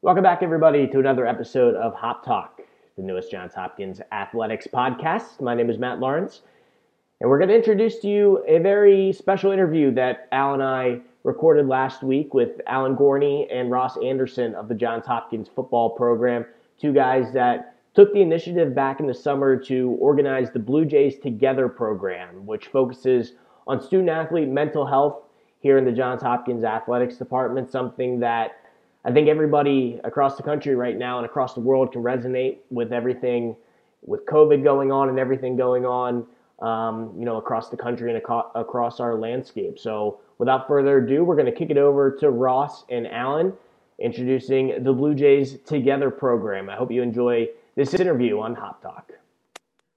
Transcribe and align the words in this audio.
Welcome 0.00 0.22
back, 0.22 0.44
everybody, 0.44 0.86
to 0.86 1.00
another 1.00 1.26
episode 1.26 1.74
of 1.74 1.92
Hop 1.92 2.24
Talk, 2.24 2.60
the 2.96 3.02
newest 3.02 3.32
Johns 3.32 3.52
Hopkins 3.52 4.00
athletics 4.12 4.68
podcast. 4.72 5.40
My 5.40 5.56
name 5.56 5.68
is 5.68 5.76
Matt 5.76 5.98
Lawrence, 5.98 6.42
and 7.20 7.28
we're 7.28 7.38
going 7.38 7.48
to 7.48 7.56
introduce 7.56 7.98
to 7.98 8.06
you 8.06 8.44
a 8.46 8.60
very 8.60 9.12
special 9.12 9.50
interview 9.50 9.92
that 9.94 10.28
Al 10.30 10.54
and 10.54 10.62
I 10.62 11.00
recorded 11.24 11.66
last 11.66 12.04
week 12.04 12.32
with 12.32 12.60
Alan 12.68 12.94
Gorney 12.94 13.52
and 13.52 13.72
Ross 13.72 13.98
Anderson 14.00 14.54
of 14.54 14.68
the 14.68 14.74
Johns 14.76 15.04
Hopkins 15.04 15.48
football 15.52 15.90
program, 15.90 16.46
two 16.80 16.92
guys 16.92 17.32
that 17.32 17.74
took 17.92 18.12
the 18.12 18.22
initiative 18.22 18.76
back 18.76 19.00
in 19.00 19.08
the 19.08 19.14
summer 19.14 19.56
to 19.64 19.96
organize 19.98 20.52
the 20.52 20.60
Blue 20.60 20.84
Jays 20.84 21.18
Together 21.18 21.68
program, 21.68 22.46
which 22.46 22.68
focuses 22.68 23.32
on 23.66 23.82
student 23.82 24.10
athlete 24.10 24.48
mental 24.48 24.86
health 24.86 25.24
here 25.58 25.76
in 25.76 25.84
the 25.84 25.90
Johns 25.90 26.22
Hopkins 26.22 26.62
athletics 26.62 27.16
department, 27.16 27.68
something 27.68 28.20
that 28.20 28.52
I 29.04 29.12
think 29.12 29.28
everybody 29.28 30.00
across 30.04 30.36
the 30.36 30.42
country 30.42 30.74
right 30.74 30.96
now 30.96 31.18
and 31.18 31.26
across 31.26 31.54
the 31.54 31.60
world 31.60 31.92
can 31.92 32.02
resonate 32.02 32.58
with 32.70 32.92
everything 32.92 33.56
with 34.02 34.26
COVID 34.26 34.62
going 34.62 34.92
on 34.92 35.08
and 35.08 35.18
everything 35.18 35.56
going 35.56 35.86
on, 35.86 36.26
um, 36.60 37.14
you 37.18 37.24
know, 37.24 37.36
across 37.36 37.68
the 37.68 37.76
country 37.76 38.12
and 38.12 38.22
aco- 38.22 38.50
across 38.54 39.00
our 39.00 39.16
landscape. 39.16 39.78
So, 39.78 40.20
without 40.38 40.66
further 40.66 40.98
ado, 40.98 41.24
we're 41.24 41.36
going 41.36 41.46
to 41.46 41.52
kick 41.52 41.70
it 41.70 41.78
over 41.78 42.10
to 42.16 42.30
Ross 42.30 42.84
and 42.90 43.06
Alan 43.06 43.52
introducing 43.98 44.82
the 44.82 44.92
Blue 44.92 45.14
Jays 45.14 45.58
Together 45.64 46.10
program. 46.10 46.70
I 46.70 46.76
hope 46.76 46.90
you 46.90 47.02
enjoy 47.02 47.48
this 47.74 47.94
interview 47.94 48.40
on 48.40 48.54
Hop 48.54 48.82
Talk. 48.82 49.12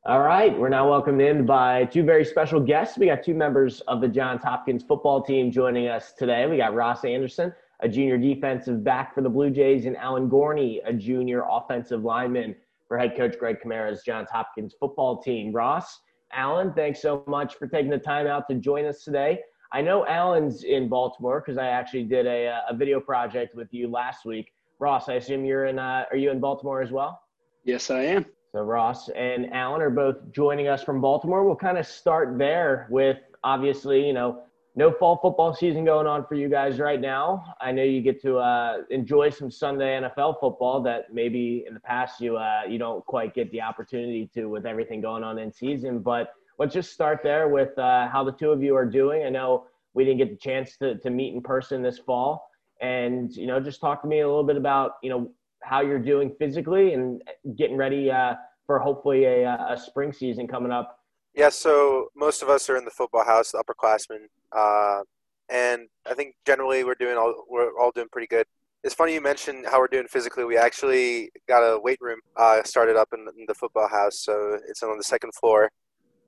All 0.04 0.22
right, 0.22 0.58
we're 0.58 0.70
now 0.70 0.90
welcomed 0.90 1.22
in 1.22 1.46
by 1.46 1.86
two 1.86 2.04
very 2.04 2.26
special 2.26 2.60
guests. 2.60 2.98
We 2.98 3.06
got 3.06 3.24
two 3.24 3.36
members 3.36 3.82
of 3.82 4.02
the 4.02 4.08
Johns 4.08 4.44
Hopkins 4.44 4.82
football 4.84 5.22
team 5.22 5.52
joining 5.52 5.88
us 5.88 6.12
today. 6.14 6.48
We 6.48 6.58
got 6.58 6.74
Ross 6.74 7.06
Anderson 7.06 7.54
a 7.82 7.90
junior 7.90 8.18
defensive 8.18 8.84
back 8.84 9.14
for 9.14 9.22
the 9.22 9.30
Blue 9.30 9.50
Jays, 9.50 9.86
and 9.86 9.98
Alan 9.98 10.30
Gorney, 10.30 10.80
a 10.86 10.94
junior 10.94 11.44
offensive 11.50 12.04
lineman 12.04 12.56
for 12.88 12.98
head 12.98 13.16
coach 13.18 13.38
Greg 13.40 13.58
Chimera's 13.62 14.04
Johns 14.04 14.30
Hopkins 14.30 14.76
football 14.80 15.22
team. 15.22 15.52
Ross, 15.52 16.00
Alan, 16.34 16.74
thanks 16.74 17.02
so 17.02 17.24
much 17.28 17.56
for 17.56 17.68
taking 17.68 17.90
the 17.90 17.98
time 17.98 18.28
out 18.28 18.48
to 18.50 18.56
join 18.56 18.86
us 18.86 19.04
today. 19.04 19.40
I 19.74 19.82
know 19.82 20.06
Alan's 20.06 20.64
in 20.64 20.90
Baltimore 20.90 21.42
because 21.42 21.58
I 21.58 21.68
actually 21.68 22.04
did 22.04 22.28
a, 22.28 22.62
a 22.70 22.76
video 22.76 23.00
project 23.00 23.56
with 23.56 23.74
you 23.74 23.90
last 23.90 24.26
week. 24.26 24.54
Ross, 24.80 25.10
I 25.10 25.14
assume 25.14 25.46
you're 25.46 25.66
in. 25.66 25.80
Uh, 25.80 26.06
are 26.12 26.18
you 26.18 26.32
in 26.32 26.40
Baltimore 26.40 26.82
as 26.82 26.92
well? 26.92 27.22
Yes, 27.64 27.90
I 27.90 28.02
am. 28.02 28.26
So 28.52 28.60
Ross 28.60 29.08
and 29.10 29.54
Alan 29.54 29.82
are 29.82 29.90
both 29.90 30.18
joining 30.32 30.68
us 30.68 30.84
from 30.84 31.00
Baltimore. 31.00 31.46
We'll 31.46 31.56
kind 31.56 31.78
of 31.78 31.88
start 31.88 32.38
there 32.38 32.88
with 32.90 33.18
obviously, 33.44 34.06
you 34.06 34.14
know, 34.14 34.44
no 34.76 34.92
fall 34.92 35.20
football 35.22 35.54
season 35.54 35.84
going 35.84 36.08
on 36.08 36.26
for 36.26 36.36
you 36.36 36.48
guys 36.48 36.80
right 36.80 37.00
now. 37.00 37.56
I 37.60 37.72
know 37.72 37.84
you 37.84 38.02
get 38.02 38.22
to 38.22 38.38
uh, 38.38 38.78
enjoy 38.90 39.30
some 39.30 39.52
Sunday 39.52 40.00
NFL 40.00 40.40
football 40.40 40.82
that 40.84 41.14
maybe 41.14 41.66
in 41.68 41.74
the 41.74 41.80
past 41.80 42.22
you 42.22 42.38
uh, 42.38 42.62
you 42.68 42.78
don't 42.78 43.06
quite 43.06 43.34
get 43.34 43.52
the 43.52 43.62
opportunity 43.62 44.30
to 44.34 44.46
with 44.46 44.66
everything 44.66 45.02
going 45.02 45.24
on 45.24 45.40
in 45.40 45.52
season. 45.52 46.00
But 46.00 46.34
let's 46.58 46.74
just 46.74 46.94
start 46.94 47.20
there 47.22 47.50
with 47.50 47.78
uh, 47.78 48.08
how 48.08 48.24
the 48.24 48.32
two 48.32 48.52
of 48.52 48.64
you 48.64 48.76
are 48.76 48.86
doing. 48.86 49.26
I 49.26 49.30
know 49.30 49.66
we 49.94 50.06
didn't 50.06 50.20
get 50.20 50.30
the 50.30 50.38
chance 50.38 50.78
to, 50.78 50.96
to 51.00 51.10
meet 51.10 51.34
in 51.34 51.42
person 51.42 51.82
this 51.82 51.98
fall, 51.98 52.50
and 52.80 53.36
you 53.36 53.48
know 53.48 53.60
just 53.60 53.82
talk 53.82 54.02
to 54.04 54.08
me 54.08 54.22
a 54.22 54.28
little 54.28 54.46
bit 54.46 54.58
about 54.58 54.94
you 55.04 55.10
know 55.10 55.32
how 55.64 55.82
you're 55.82 56.00
doing 56.00 56.34
physically 56.40 56.94
and 56.94 57.22
getting 57.58 57.76
ready 57.76 58.10
uh, 58.10 58.36
for 58.66 58.80
hopefully 58.80 59.26
a, 59.26 59.50
a 59.70 59.78
spring 59.78 60.14
season 60.14 60.48
coming 60.48 60.72
up 60.72 61.01
yeah, 61.34 61.50
so 61.50 62.10
most 62.16 62.42
of 62.42 62.50
us 62.50 62.70
are 62.70 62.78
in 62.78 62.86
the 62.86 62.92
football 62.92 63.24
house, 63.24 63.52
the 63.52 63.64
upperclassmen, 63.64 64.26
uh, 64.52 65.04
and 65.50 65.88
I 66.10 66.14
think 66.14 66.36
generally 66.46 66.84
we're 66.84 66.96
doing 66.96 67.18
all 67.18 67.46
we're 67.50 67.78
all 67.80 67.92
doing 67.92 68.08
pretty 68.12 68.28
good. 68.28 68.46
It's 68.84 68.96
funny 68.96 69.14
you 69.14 69.22
mentioned 69.22 69.66
how 69.70 69.80
we're 69.80 69.88
doing 69.88 70.08
physically. 70.08 70.44
We 70.44 70.58
actually 70.58 71.32
got 71.48 71.62
a 71.62 71.80
weight 71.80 72.00
room 72.02 72.20
uh, 72.36 72.64
started 72.64 72.98
up 72.98 73.10
in, 73.14 73.20
in, 73.38 73.46
the 73.48 73.54
football 73.54 73.88
house, 73.88 74.24
so 74.24 74.58
it's 74.68 74.82
on 74.82 74.98
the 74.98 75.04
second 75.04 75.34
floor, 75.36 75.70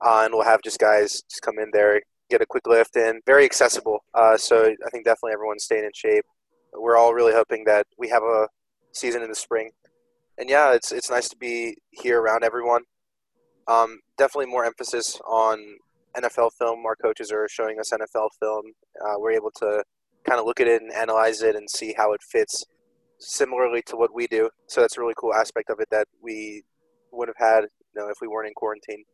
uh, 0.00 0.22
and 0.24 0.32
we'll 0.32 0.44
have 0.44 0.62
just 0.62 0.78
guys 0.78 1.22
just 1.28 1.42
come 1.42 1.58
in 1.58 1.70
there, 1.72 2.00
get 2.30 2.40
a 2.40 2.46
quick 2.46 2.66
lift 2.66 2.96
in. 2.96 3.20
Very 3.26 3.44
accessible. 3.44 4.04
Uh, 4.14 4.36
so 4.36 4.64
I 4.64 4.90
think 4.90 5.04
definitely 5.04 5.32
everyone's 5.32 5.64
staying 5.64 5.84
in 5.84 5.90
shape. 5.94 6.24
We're 6.72 6.96
all 6.96 7.12
really 7.12 7.32
hoping 7.32 7.64
that 7.64 7.86
we 7.98 8.08
have 8.08 8.22
a 8.22 8.48
season 8.92 9.22
in 9.22 9.28
the 9.28 9.34
spring, 9.34 9.70
and 10.38 10.48
yeah, 10.48 10.72
it's 10.72 10.92
it's 10.92 11.10
nice 11.10 11.28
to 11.28 11.36
be 11.36 11.76
here 11.90 12.20
around 12.20 12.44
everyone. 12.44 12.84
Um, 13.68 14.00
definitely 14.18 14.50
more 14.50 14.64
emphasis 14.64 15.20
on 15.26 15.58
NFL 16.16 16.52
film. 16.58 16.84
Our 16.86 16.96
coaches 16.96 17.32
are 17.32 17.48
showing 17.48 17.78
us 17.80 17.92
NFL 17.92 18.28
film. 18.40 18.66
Uh, 19.04 19.14
we're 19.18 19.32
able 19.32 19.50
to 19.58 19.82
kind 20.24 20.40
of 20.40 20.46
look 20.46 20.60
at 20.60 20.66
it 20.66 20.82
and 20.82 20.92
analyze 20.92 21.42
it 21.42 21.56
and 21.56 21.68
see 21.68 21.94
how 21.96 22.12
it 22.12 22.22
fits 22.22 22.64
similarly 23.18 23.82
to 23.86 23.96
what 23.96 24.14
we 24.14 24.26
do. 24.26 24.50
So 24.66 24.80
that's 24.80 24.96
a 24.96 25.00
really 25.00 25.14
cool 25.16 25.34
aspect 25.34 25.70
of 25.70 25.80
it 25.80 25.88
that 25.90 26.06
we 26.22 26.62
would 27.12 27.28
have 27.28 27.36
had, 27.38 27.62
you 27.62 28.02
know, 28.02 28.08
if 28.08 28.16
we 28.20 28.28
weren't 28.28 28.48
in 28.48 28.54
quarantine. 28.54 29.04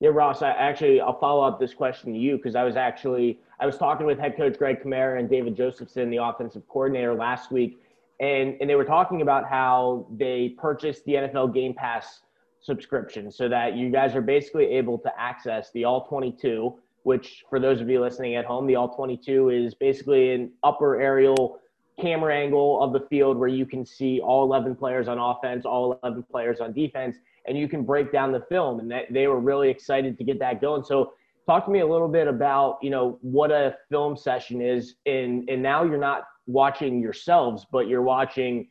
Yeah, 0.00 0.10
Ross. 0.10 0.42
I 0.42 0.50
actually 0.50 1.00
I'll 1.00 1.18
follow 1.18 1.42
up 1.42 1.58
this 1.58 1.74
question 1.74 2.12
to 2.12 2.18
you 2.18 2.36
because 2.36 2.54
I 2.54 2.62
was 2.62 2.76
actually 2.76 3.40
I 3.58 3.66
was 3.66 3.76
talking 3.76 4.06
with 4.06 4.18
head 4.18 4.36
coach 4.36 4.56
Greg 4.56 4.80
Chimera 4.80 5.18
and 5.18 5.28
David 5.28 5.56
Josephson, 5.56 6.08
the 6.08 6.22
offensive 6.22 6.62
coordinator, 6.68 7.14
last 7.14 7.50
week, 7.50 7.80
and 8.20 8.56
and 8.60 8.70
they 8.70 8.76
were 8.76 8.84
talking 8.84 9.22
about 9.22 9.48
how 9.48 10.06
they 10.12 10.54
purchased 10.56 11.04
the 11.04 11.14
NFL 11.14 11.52
Game 11.52 11.74
Pass 11.74 12.20
subscription 12.60 13.30
so 13.30 13.48
that 13.48 13.76
you 13.76 13.90
guys 13.90 14.14
are 14.14 14.20
basically 14.20 14.66
able 14.66 14.98
to 14.98 15.10
access 15.18 15.70
the 15.72 15.84
all 15.84 16.06
22 16.06 16.74
which 17.04 17.44
for 17.48 17.58
those 17.58 17.80
of 17.80 17.88
you 17.88 18.00
listening 18.00 18.34
at 18.34 18.44
home 18.44 18.66
the 18.66 18.74
all 18.74 18.94
22 18.94 19.50
is 19.50 19.74
basically 19.74 20.32
an 20.32 20.50
upper 20.62 21.00
aerial 21.00 21.60
camera 22.00 22.36
angle 22.36 22.82
of 22.82 22.92
the 22.92 23.00
field 23.08 23.36
where 23.36 23.48
you 23.48 23.64
can 23.64 23.84
see 23.84 24.20
all 24.20 24.44
11 24.44 24.74
players 24.74 25.08
on 25.08 25.18
offense 25.18 25.64
all 25.64 25.98
11 26.02 26.24
players 26.30 26.60
on 26.60 26.72
defense 26.72 27.16
and 27.48 27.58
you 27.58 27.66
can 27.66 27.82
break 27.82 28.12
down 28.12 28.30
the 28.30 28.42
film 28.48 28.78
and 28.78 28.90
that, 28.90 29.04
they 29.10 29.26
were 29.26 29.40
really 29.40 29.68
excited 29.68 30.16
to 30.18 30.24
get 30.24 30.38
that 30.38 30.60
going. 30.60 30.84
So 30.84 31.14
talk 31.46 31.64
to 31.64 31.70
me 31.70 31.80
a 31.80 31.86
little 31.86 32.08
bit 32.08 32.28
about 32.28 32.78
you 32.82 32.90
know 32.90 33.18
what 33.22 33.50
a 33.50 33.76
film 33.88 34.16
session 34.16 34.60
is 34.60 34.94
and 35.06 35.48
and 35.48 35.62
now 35.62 35.82
you're 35.82 35.98
not 35.98 36.24
watching 36.46 37.00
yourselves 37.00 37.66
but 37.72 37.88
you're 37.88 38.02
watching 38.02 38.68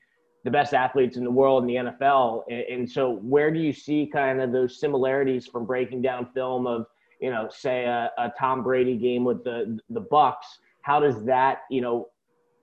the 0.47 0.51
best 0.51 0.73
athletes 0.73 1.17
in 1.17 1.25
the 1.25 1.29
world 1.29 1.63
in 1.63 1.67
the 1.67 1.91
NFL. 1.91 2.43
And, 2.49 2.89
so, 2.89 3.17
where 3.17 3.51
do 3.51 3.59
you 3.59 3.73
see 3.73 4.09
kind 4.11 4.39
of 4.39 4.53
those 4.53 4.79
similarities 4.79 5.45
from 5.45 5.65
breaking 5.65 6.01
down 6.01 6.29
film 6.33 6.65
of, 6.65 6.85
you 7.19 7.29
know, 7.29 7.49
say 7.51 7.83
a, 7.83 8.09
a 8.17 8.31
Tom 8.39 8.63
Brady 8.63 8.95
game 8.95 9.25
with 9.25 9.43
the 9.43 9.77
the 9.89 9.99
Bucs? 9.99 10.45
How 10.83 11.01
does 11.01 11.21
that, 11.25 11.63
you 11.69 11.81
know, 11.81 12.07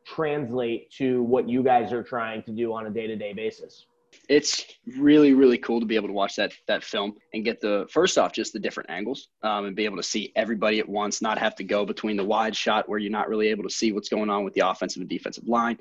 translate 0.06 0.90
to 0.92 1.24
what 1.24 1.46
you 1.46 1.62
guys 1.62 1.92
are 1.92 2.02
trying 2.02 2.42
to 2.44 2.52
do 2.52 2.72
on 2.72 2.86
a 2.86 2.90
day 2.90 3.06
to 3.06 3.16
day 3.16 3.34
basis? 3.34 3.84
It's 4.30 4.64
really, 4.96 5.34
really 5.34 5.58
cool 5.58 5.80
to 5.80 5.84
be 5.84 5.96
able 5.96 6.08
to 6.08 6.14
watch 6.14 6.36
that 6.36 6.54
that 6.66 6.82
film 6.82 7.16
and 7.34 7.44
get 7.44 7.60
the 7.60 7.86
first 7.90 8.16
off 8.16 8.32
just 8.32 8.54
the 8.54 8.60
different 8.60 8.88
angles 8.88 9.28
um, 9.42 9.66
and 9.66 9.76
be 9.76 9.84
able 9.84 9.98
to 9.98 10.02
see 10.02 10.32
everybody 10.36 10.78
at 10.78 10.88
once, 10.88 11.20
not 11.20 11.36
have 11.36 11.54
to 11.56 11.64
go 11.64 11.84
between 11.84 12.16
the 12.16 12.24
wide 12.24 12.56
shot 12.56 12.88
where 12.88 12.98
you're 12.98 13.10
not 13.10 13.28
really 13.28 13.48
able 13.48 13.64
to 13.64 13.70
see 13.70 13.92
what's 13.92 14.08
going 14.08 14.30
on 14.30 14.42
with 14.42 14.54
the 14.54 14.66
offensive 14.66 15.02
and 15.02 15.10
defensive 15.10 15.46
line 15.46 15.76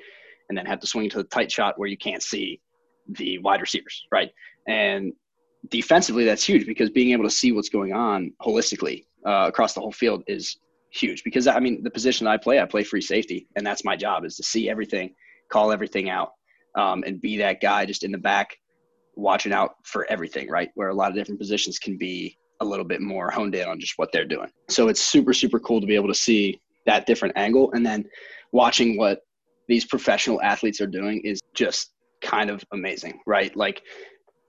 and 0.49 0.57
then 0.57 0.65
have 0.65 0.79
to 0.79 0.87
swing 0.87 1.09
to 1.09 1.17
the 1.17 1.23
tight 1.25 1.51
shot 1.51 1.77
where 1.77 1.89
you 1.89 1.97
can't 1.97 2.23
see 2.23 2.59
the 3.07 3.37
wide 3.39 3.61
receivers, 3.61 4.05
right? 4.11 4.31
And 4.67 5.13
defensively, 5.69 6.25
that's 6.25 6.43
huge 6.43 6.65
because 6.65 6.89
being 6.89 7.11
able 7.11 7.23
to 7.23 7.29
see 7.29 7.51
what's 7.51 7.69
going 7.69 7.93
on 7.93 8.31
holistically 8.41 9.05
uh, 9.25 9.45
across 9.47 9.73
the 9.73 9.79
whole 9.79 9.91
field 9.91 10.23
is 10.27 10.57
huge. 10.91 11.23
Because 11.23 11.47
I 11.47 11.59
mean, 11.59 11.83
the 11.83 11.91
position 11.91 12.27
I 12.27 12.37
play, 12.37 12.59
I 12.59 12.65
play 12.65 12.83
free 12.83 13.01
safety, 13.01 13.47
and 13.55 13.65
that's 13.65 13.83
my 13.83 13.95
job 13.95 14.25
is 14.25 14.35
to 14.37 14.43
see 14.43 14.69
everything, 14.69 15.15
call 15.49 15.71
everything 15.71 16.09
out, 16.09 16.31
um, 16.75 17.03
and 17.05 17.21
be 17.21 17.37
that 17.37 17.61
guy 17.61 17.85
just 17.85 18.03
in 18.03 18.11
the 18.11 18.17
back, 18.17 18.57
watching 19.15 19.53
out 19.53 19.75
for 19.83 20.05
everything, 20.09 20.49
right? 20.49 20.69
Where 20.75 20.89
a 20.89 20.93
lot 20.93 21.09
of 21.09 21.15
different 21.15 21.39
positions 21.39 21.79
can 21.79 21.97
be 21.97 22.37
a 22.59 22.65
little 22.65 22.85
bit 22.85 23.01
more 23.01 23.29
honed 23.29 23.55
in 23.55 23.67
on 23.67 23.79
just 23.79 23.93
what 23.97 24.11
they're 24.11 24.25
doing. 24.25 24.49
So 24.69 24.87
it's 24.87 25.01
super, 25.01 25.33
super 25.33 25.59
cool 25.59 25.81
to 25.81 25.87
be 25.87 25.95
able 25.95 26.07
to 26.07 26.15
see 26.15 26.61
that 26.85 27.05
different 27.05 27.37
angle, 27.37 27.71
and 27.73 27.85
then 27.85 28.05
watching 28.51 28.97
what 28.97 29.21
these 29.68 29.85
professional 29.85 30.41
athletes 30.41 30.81
are 30.81 30.88
doing 30.88 31.22
is 31.24 31.41
just 31.53 31.91
kind 32.22 32.50
of 32.50 32.63
amazing, 32.72 33.20
right? 33.26 33.55
Like 33.55 33.82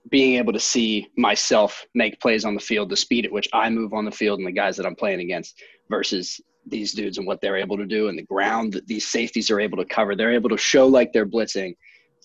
being 0.09 0.35
able 0.35 0.53
to 0.53 0.59
see 0.59 1.07
myself 1.17 1.85
make 1.93 2.19
plays 2.19 2.45
on 2.45 2.53
the 2.53 2.59
field, 2.59 2.89
the 2.89 2.97
speed 2.97 3.25
at 3.25 3.31
which 3.31 3.49
I 3.53 3.69
move 3.69 3.93
on 3.93 4.05
the 4.05 4.11
field, 4.11 4.39
and 4.39 4.47
the 4.47 4.51
guys 4.51 4.77
that 4.77 4.85
I'm 4.85 4.95
playing 4.95 5.19
against 5.19 5.61
versus 5.89 6.39
these 6.67 6.93
dudes 6.93 7.17
and 7.17 7.27
what 7.27 7.41
they're 7.41 7.57
able 7.57 7.77
to 7.77 7.85
do 7.85 8.07
and 8.07 8.17
the 8.17 8.23
ground 8.23 8.73
that 8.73 8.87
these 8.87 9.07
safeties 9.07 9.49
are 9.49 9.59
able 9.59 9.77
to 9.77 9.85
cover. 9.85 10.15
They're 10.15 10.33
able 10.33 10.49
to 10.49 10.57
show 10.57 10.87
like 10.87 11.13
they're 11.13 11.25
blitzing 11.25 11.75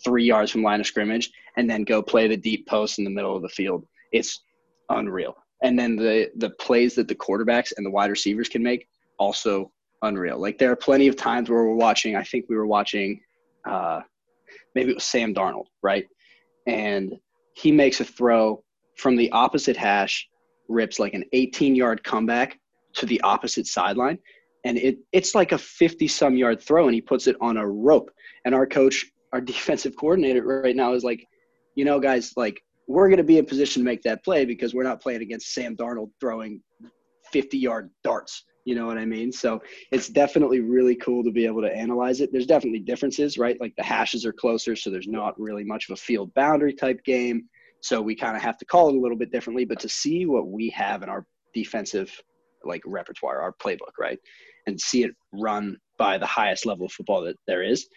three 0.02 0.24
yards 0.24 0.50
from 0.50 0.62
line 0.62 0.80
of 0.80 0.86
scrimmage 0.86 1.30
and 1.56 1.68
then 1.68 1.84
go 1.84 2.02
play 2.02 2.26
the 2.26 2.36
deep 2.36 2.66
post 2.66 2.98
in 2.98 3.04
the 3.04 3.10
middle 3.10 3.36
of 3.36 3.42
the 3.42 3.48
field. 3.48 3.84
It's 4.12 4.42
unreal. 4.88 5.36
And 5.62 5.78
then 5.78 5.96
the 5.96 6.30
the 6.36 6.50
plays 6.50 6.94
that 6.94 7.06
the 7.06 7.14
quarterbacks 7.14 7.72
and 7.76 7.84
the 7.84 7.90
wide 7.90 8.10
receivers 8.10 8.48
can 8.48 8.62
make 8.62 8.88
also 9.18 9.70
unreal. 10.02 10.38
Like 10.38 10.58
there 10.58 10.70
are 10.70 10.76
plenty 10.76 11.08
of 11.08 11.16
times 11.16 11.50
where 11.50 11.64
we're 11.64 11.74
watching. 11.74 12.16
I 12.16 12.22
think 12.22 12.46
we 12.48 12.56
were 12.56 12.66
watching, 12.66 13.20
uh, 13.68 14.00
maybe 14.74 14.90
it 14.90 14.94
was 14.94 15.04
Sam 15.04 15.34
Darnold, 15.34 15.66
right? 15.82 16.06
And 16.66 17.14
he 17.54 17.72
makes 17.72 18.00
a 18.00 18.04
throw 18.04 18.62
from 18.96 19.16
the 19.16 19.30
opposite 19.32 19.76
hash, 19.76 20.28
rips 20.68 20.98
like 20.98 21.14
an 21.14 21.24
18 21.32 21.74
yard 21.74 22.04
comeback 22.04 22.58
to 22.94 23.06
the 23.06 23.20
opposite 23.22 23.66
sideline, 23.66 24.18
and 24.64 24.76
it 24.76 24.98
it's 25.12 25.34
like 25.34 25.52
a 25.52 25.58
50 25.58 26.08
some 26.08 26.36
yard 26.36 26.60
throw, 26.60 26.86
and 26.86 26.94
he 26.94 27.00
puts 27.00 27.26
it 27.26 27.36
on 27.40 27.56
a 27.56 27.66
rope. 27.66 28.10
And 28.44 28.54
our 28.54 28.66
coach 28.66 29.06
our 29.32 29.40
defensive 29.52 29.96
coordinator 29.96 30.42
right 30.62 30.76
now 30.76 30.92
is 30.92 31.04
like, 31.04 31.26
you 31.74 31.84
know, 31.84 32.00
guys, 32.00 32.32
like 32.36 32.62
we're 32.88 33.08
going 33.08 33.18
to 33.18 33.24
be 33.24 33.38
in 33.38 33.46
position 33.46 33.82
to 33.82 33.84
make 33.84 34.02
that 34.02 34.24
play 34.24 34.44
because 34.44 34.74
we're 34.74 34.82
not 34.82 35.00
playing 35.00 35.22
against 35.22 35.54
Sam 35.54 35.76
Darnold 35.76 36.10
throwing 36.20 36.60
50 37.32 37.58
yard 37.58 37.90
darts. 38.02 38.44
You 38.64 38.74
know 38.74 38.86
what 38.86 38.98
I 38.98 39.04
mean? 39.04 39.32
So 39.32 39.62
it's 39.90 40.08
definitely 40.08 40.60
really 40.60 40.94
cool 40.96 41.24
to 41.24 41.30
be 41.30 41.46
able 41.46 41.62
to 41.62 41.74
analyze 41.74 42.20
it. 42.20 42.30
There's 42.30 42.46
definitely 42.46 42.80
differences, 42.80 43.38
right? 43.38 43.60
Like 43.60 43.74
the 43.76 43.82
hashes 43.82 44.26
are 44.26 44.32
closer, 44.32 44.76
so 44.76 44.90
there's 44.90 45.08
not 45.08 45.38
really 45.40 45.64
much 45.64 45.88
of 45.88 45.94
a 45.94 45.96
field 45.96 46.32
boundary 46.34 46.74
type 46.74 47.02
game. 47.04 47.48
So 47.80 48.02
we 48.02 48.14
kind 48.14 48.36
of 48.36 48.42
have 48.42 48.58
to 48.58 48.66
call 48.66 48.90
it 48.90 48.94
a 48.94 49.00
little 49.00 49.16
bit 49.16 49.32
differently. 49.32 49.64
But 49.64 49.80
to 49.80 49.88
see 49.88 50.26
what 50.26 50.48
we 50.48 50.68
have 50.70 51.02
in 51.02 51.08
our 51.08 51.24
defensive 51.54 52.12
like 52.64 52.82
repertoire, 52.84 53.40
our 53.40 53.52
playbook, 53.52 53.96
right? 53.98 54.18
And 54.66 54.78
see 54.78 55.04
it 55.04 55.12
run 55.32 55.76
by 55.98 56.18
the 56.18 56.26
highest 56.26 56.66
level 56.66 56.86
of 56.86 56.92
football 56.92 57.22
that 57.22 57.36
there 57.46 57.62
is. 57.62 57.88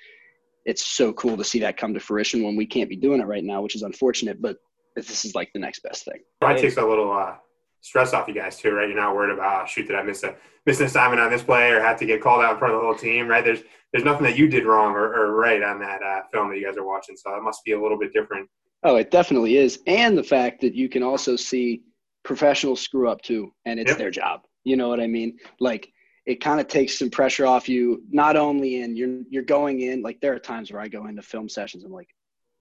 It's 0.65 0.85
so 0.85 1.11
cool 1.13 1.35
to 1.35 1.43
see 1.43 1.59
that 1.59 1.75
come 1.75 1.93
to 1.93 1.99
fruition 1.99 2.43
when 2.43 2.55
we 2.55 2.65
can't 2.65 2.89
be 2.89 2.95
doing 2.95 3.19
it 3.19 3.27
right 3.27 3.43
now, 3.43 3.61
which 3.61 3.75
is 3.75 3.81
unfortunate, 3.81 4.41
but 4.41 4.57
this 4.95 5.25
is 5.25 5.35
like 5.35 5.49
the 5.53 5.59
next 5.59 5.79
best 5.83 6.05
thing. 6.05 6.19
Probably 6.39 6.61
takes 6.61 6.77
a 6.77 6.85
little 6.85 7.11
uh, 7.11 7.35
stress 7.83 8.13
off 8.13 8.27
you 8.27 8.33
guys 8.33 8.57
too, 8.57 8.71
right? 8.71 8.87
You're 8.87 8.97
not 8.97 9.15
worried 9.15 9.33
about 9.33 9.63
oh, 9.63 9.67
shoot, 9.67 9.87
did 9.87 9.95
I 9.95 10.03
miss 10.03 10.23
a 10.23 10.35
miss 10.65 10.79
an 10.79 10.87
assignment 10.87 11.21
on 11.21 11.29
this 11.29 11.43
play 11.43 11.69
or 11.69 11.81
have 11.81 11.99
to 11.99 12.05
get 12.05 12.21
called 12.21 12.43
out 12.43 12.53
in 12.53 12.57
front 12.57 12.73
of 12.73 12.79
the 12.79 12.85
whole 12.85 12.95
team, 12.95 13.27
right? 13.27 13.43
There's 13.43 13.59
there's 13.91 14.05
nothing 14.05 14.23
that 14.23 14.37
you 14.37 14.47
did 14.47 14.65
wrong 14.65 14.93
or, 14.93 15.13
or 15.13 15.35
right 15.35 15.61
on 15.61 15.79
that 15.79 16.01
uh, 16.01 16.21
film 16.31 16.49
that 16.49 16.57
you 16.57 16.65
guys 16.65 16.77
are 16.77 16.85
watching, 16.85 17.15
so 17.15 17.35
it 17.35 17.43
must 17.43 17.63
be 17.63 17.73
a 17.73 17.81
little 17.81 17.99
bit 17.99 18.13
different. 18.13 18.49
Oh, 18.83 18.95
it 18.95 19.11
definitely 19.11 19.57
is, 19.57 19.79
and 19.85 20.17
the 20.17 20.23
fact 20.23 20.61
that 20.61 20.73
you 20.73 20.89
can 20.89 21.03
also 21.03 21.35
see 21.35 21.83
professionals 22.23 22.81
screw 22.81 23.09
up 23.09 23.21
too, 23.21 23.53
and 23.65 23.79
it's 23.79 23.91
yep. 23.91 23.97
their 23.97 24.11
job. 24.11 24.41
You 24.63 24.77
know 24.77 24.87
what 24.87 25.01
I 25.01 25.07
mean? 25.07 25.37
Like 25.59 25.91
it 26.25 26.41
kind 26.41 26.61
of 26.61 26.67
takes 26.67 26.97
some 26.97 27.09
pressure 27.09 27.45
off 27.45 27.67
you. 27.67 28.01
Not 28.09 28.37
only 28.37 28.81
in 28.81 28.95
you're 28.95 29.21
you're 29.29 29.43
going 29.43 29.81
in 29.81 30.01
like 30.01 30.21
there 30.21 30.33
are 30.33 30.39
times 30.39 30.71
where 30.71 30.81
I 30.81 30.87
go 30.87 31.07
into 31.07 31.21
film 31.21 31.49
sessions. 31.49 31.83
I'm 31.83 31.91
like, 31.91 32.09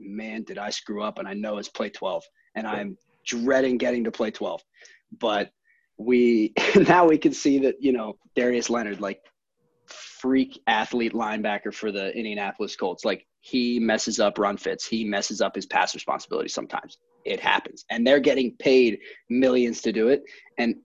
man, 0.01 0.43
did 0.43 0.59
I 0.59 0.71
screw 0.71 1.03
up? 1.03 1.19
And 1.19 1.29
I 1.29 1.35
know 1.35 1.59
it's 1.59 1.69
play 1.69 1.91
12, 1.91 2.25
and 2.57 2.67
I'm 2.67 2.99
dreading 3.25 3.79
getting 3.79 4.05
to 4.05 4.11
play 4.11 4.31
12. 4.31 4.63
But 5.19 5.51
we 5.99 6.53
now 6.77 7.07
we 7.07 7.19
can 7.19 7.33
see 7.33 7.59
that 7.61 7.77
you 7.81 7.93
know 7.93 8.15
Darius 8.35 8.71
Leonard, 8.71 9.01
like 9.01 9.21
freak 9.87 10.61
athlete 10.67 11.13
linebacker 11.13 11.75
for 11.75 11.91
the 11.91 12.17
Indianapolis 12.17 12.77
Colts, 12.77 13.05
like 13.05 13.27
he 13.41 13.81
messes 13.81 14.21
up 14.21 14.39
run 14.39 14.57
fits, 14.57 14.87
he 14.87 15.05
messes 15.05 15.41
up 15.41 15.55
his 15.55 15.67
pass 15.67 15.95
responsibility 15.95 16.49
sometimes. 16.49 16.99
It 17.25 17.41
happens, 17.41 17.85
and 17.91 18.07
they're 18.07 18.21
getting 18.21 18.57
paid 18.59 18.99
millions 19.31 19.81
to 19.83 19.93
do 19.93 20.09
it. 20.09 20.23
And 20.59 20.77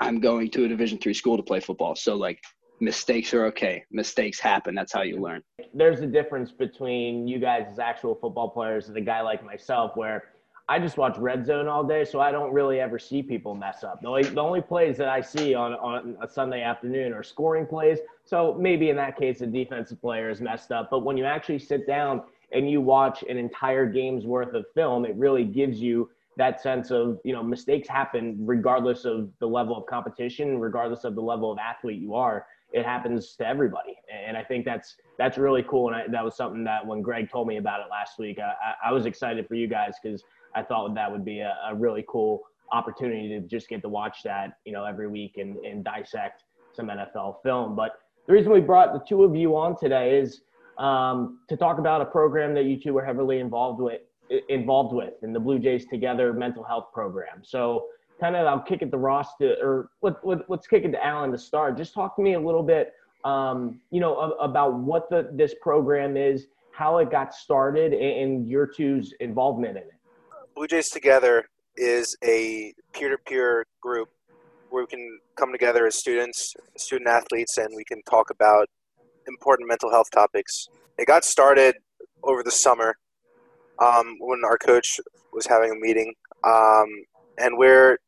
I'm 0.00 0.20
going 0.20 0.50
to 0.50 0.64
a 0.64 0.68
Division 0.68 0.98
three 0.98 1.14
school 1.14 1.36
to 1.36 1.42
play 1.42 1.60
football, 1.60 1.94
so 1.96 2.14
like 2.14 2.40
mistakes 2.80 3.34
are 3.34 3.46
okay. 3.46 3.84
Mistakes 3.90 4.38
happen. 4.38 4.74
That's 4.74 4.92
how 4.92 5.02
you 5.02 5.20
learn. 5.20 5.42
There's 5.74 6.00
a 6.00 6.06
difference 6.06 6.52
between 6.52 7.26
you 7.26 7.38
guys 7.38 7.66
as 7.70 7.78
actual 7.78 8.14
football 8.14 8.50
players 8.50 8.88
and 8.88 8.96
a 8.96 9.00
guy 9.00 9.20
like 9.22 9.44
myself, 9.44 9.92
where 9.96 10.24
I 10.70 10.78
just 10.78 10.98
watch 10.98 11.16
red 11.16 11.46
zone 11.46 11.66
all 11.66 11.82
day, 11.82 12.04
so 12.04 12.20
I 12.20 12.30
don't 12.30 12.52
really 12.52 12.78
ever 12.78 12.98
see 12.98 13.22
people 13.22 13.54
mess 13.54 13.84
up. 13.84 14.02
The 14.02 14.08
only, 14.08 14.22
the 14.24 14.40
only 14.40 14.60
plays 14.60 14.98
that 14.98 15.08
I 15.08 15.22
see 15.22 15.54
on, 15.54 15.72
on 15.72 16.18
a 16.20 16.28
Sunday 16.28 16.60
afternoon 16.60 17.14
are 17.14 17.22
scoring 17.22 17.64
plays. 17.64 18.00
So 18.24 18.54
maybe 18.60 18.90
in 18.90 18.96
that 18.96 19.16
case, 19.16 19.40
a 19.40 19.46
defensive 19.46 19.98
player 19.98 20.28
is 20.28 20.42
messed 20.42 20.70
up. 20.70 20.90
But 20.90 21.00
when 21.00 21.16
you 21.16 21.24
actually 21.24 21.58
sit 21.58 21.86
down 21.86 22.22
and 22.52 22.70
you 22.70 22.82
watch 22.82 23.24
an 23.30 23.38
entire 23.38 23.86
game's 23.86 24.26
worth 24.26 24.52
of 24.52 24.66
film, 24.74 25.06
it 25.06 25.16
really 25.16 25.44
gives 25.44 25.80
you 25.80 26.10
that 26.36 26.60
sense 26.60 26.90
of, 26.90 27.18
you 27.24 27.32
know, 27.32 27.42
mistakes 27.42 27.88
happen 27.88 28.36
regardless 28.38 29.06
of 29.06 29.30
the 29.38 29.46
level 29.46 29.74
of 29.74 29.86
competition, 29.86 30.58
regardless 30.58 31.04
of 31.04 31.14
the 31.14 31.22
level 31.22 31.50
of 31.50 31.58
athlete 31.58 32.00
you 32.00 32.14
are. 32.14 32.46
It 32.72 32.84
happens 32.84 33.34
to 33.36 33.46
everybody. 33.46 33.96
And 34.12 34.36
I 34.36 34.44
think 34.44 34.66
that's 34.66 34.96
that's 35.16 35.38
really 35.38 35.64
cool. 35.66 35.88
And 35.88 35.96
I, 35.96 36.04
that 36.08 36.22
was 36.22 36.36
something 36.36 36.62
that 36.64 36.86
when 36.86 37.00
Greg 37.00 37.30
told 37.30 37.48
me 37.48 37.56
about 37.56 37.80
it 37.80 37.86
last 37.90 38.18
week, 38.18 38.38
I, 38.38 38.90
I 38.90 38.92
was 38.92 39.06
excited 39.06 39.48
for 39.48 39.54
you 39.54 39.66
guys 39.66 39.94
because– 40.02 40.24
I 40.54 40.62
thought 40.62 40.94
that 40.94 41.10
would 41.10 41.24
be 41.24 41.40
a, 41.40 41.56
a, 41.68 41.74
really 41.74 42.04
cool 42.08 42.42
opportunity 42.72 43.28
to 43.28 43.40
just 43.40 43.68
get 43.68 43.82
to 43.82 43.88
watch 43.88 44.18
that, 44.24 44.58
you 44.64 44.72
know, 44.72 44.84
every 44.84 45.08
week 45.08 45.36
and, 45.38 45.56
and 45.58 45.84
dissect 45.84 46.44
some 46.74 46.88
NFL 46.88 47.42
film. 47.42 47.76
But 47.76 47.92
the 48.26 48.32
reason 48.32 48.52
we 48.52 48.60
brought 48.60 48.92
the 48.92 49.00
two 49.08 49.24
of 49.24 49.34
you 49.34 49.56
on 49.56 49.78
today 49.78 50.18
is 50.18 50.42
um, 50.78 51.40
to 51.48 51.56
talk 51.56 51.78
about 51.78 52.00
a 52.00 52.04
program 52.04 52.54
that 52.54 52.64
you 52.64 52.78
two 52.78 52.92
were 52.92 53.04
heavily 53.04 53.40
involved 53.40 53.80
with, 53.80 54.00
involved 54.48 54.94
with, 54.94 55.14
in 55.22 55.32
the 55.32 55.40
Blue 55.40 55.58
Jays 55.58 55.86
Together 55.86 56.32
mental 56.32 56.62
health 56.62 56.86
program. 56.92 57.42
So, 57.42 57.86
kind 58.20 58.36
of, 58.36 58.46
I'll 58.46 58.60
kick 58.60 58.82
it 58.82 58.90
to 58.90 58.98
Ross 58.98 59.36
to, 59.36 59.54
or 59.62 59.90
let, 60.02 60.14
let, 60.26 60.50
let's 60.50 60.66
kick 60.66 60.84
it 60.84 60.90
to 60.92 61.04
Alan 61.04 61.30
to 61.32 61.38
start. 61.38 61.76
Just 61.76 61.94
talk 61.94 62.16
to 62.16 62.22
me 62.22 62.34
a 62.34 62.40
little 62.40 62.62
bit, 62.62 62.92
um, 63.24 63.80
you 63.90 64.00
know, 64.00 64.32
about 64.40 64.74
what 64.74 65.08
the 65.10 65.30
this 65.32 65.54
program 65.60 66.16
is, 66.16 66.46
how 66.72 66.98
it 66.98 67.10
got 67.10 67.34
started, 67.34 67.92
and 67.92 68.48
your 68.48 68.66
two's 68.66 69.14
involvement 69.20 69.76
in 69.76 69.84
it. 69.84 69.97
Blue 70.58 70.66
Jays 70.66 70.88
Together 70.90 71.48
is 71.76 72.16
a 72.24 72.74
peer-to-peer 72.92 73.64
group 73.80 74.08
where 74.70 74.82
we 74.82 74.88
can 74.88 75.20
come 75.36 75.52
together 75.52 75.86
as 75.86 75.94
students, 75.94 76.52
student 76.76 77.08
athletes, 77.08 77.58
and 77.58 77.68
we 77.76 77.84
can 77.84 78.02
talk 78.10 78.30
about 78.30 78.68
important 79.28 79.68
mental 79.68 79.88
health 79.88 80.08
topics. 80.12 80.66
It 80.98 81.06
got 81.06 81.24
started 81.24 81.76
over 82.24 82.42
the 82.42 82.50
summer 82.50 82.96
um, 83.78 84.16
when 84.18 84.40
our 84.44 84.58
coach 84.58 84.98
was 85.32 85.46
having 85.46 85.70
a 85.70 85.76
meeting, 85.76 86.12
um, 86.42 86.88
and 87.38 87.56
we're 87.56 87.98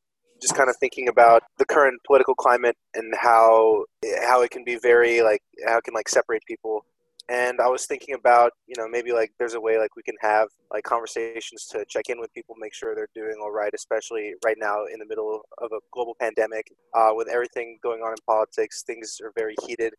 just 0.43 0.57
kind 0.57 0.69
of 0.69 0.75
thinking 0.81 1.07
about 1.07 1.45
the 1.59 1.65
current 1.65 2.01
political 2.05 2.35
climate 2.35 2.77
and 2.97 3.15
how 3.17 3.85
how 4.27 4.43
it 4.43 4.51
can 4.51 4.65
be 4.65 4.77
very 4.83 5.23
like 5.23 5.43
how 5.69 5.79
it 5.79 5.85
can 5.85 5.95
like 5.95 6.09
separate 6.09 6.43
people 6.49 6.85
and 7.29 7.61
I 7.61 7.69
was 7.69 7.87
thinking 7.87 8.15
about, 8.15 8.53
you 8.67 8.75
know, 8.79 8.89
maybe 8.89 9.13
like 9.13 9.33
there's 9.39 9.55
a 9.55 9.61
way 9.61 9.79
like 9.79 9.95
we 9.97 10.03
can 10.03 10.17
have 10.21 10.49
like 10.73 10.85
conversations 10.85 11.67
to 11.67 11.85
check 11.89 12.09
in 12.09 12.19
with 12.19 12.33
people, 12.33 12.55
make 12.59 12.75
sure 12.75 12.95
they're 12.95 13.09
doing 13.15 13.37
all 13.43 13.53
right, 13.53 13.73
especially 13.75 14.35
right 14.45 14.57
now 14.59 14.85
in 14.93 14.99
the 14.99 15.07
middle 15.07 15.43
of 15.59 15.71
a 15.73 15.79
global 15.93 16.17
pandemic, 16.21 16.67
uh, 16.95 17.11
with 17.13 17.29
everything 17.29 17.79
going 17.83 18.01
on 18.01 18.13
in 18.13 18.19
politics. 18.27 18.83
Things 18.87 19.19
are 19.23 19.33
very 19.37 19.55
heated. 19.67 19.93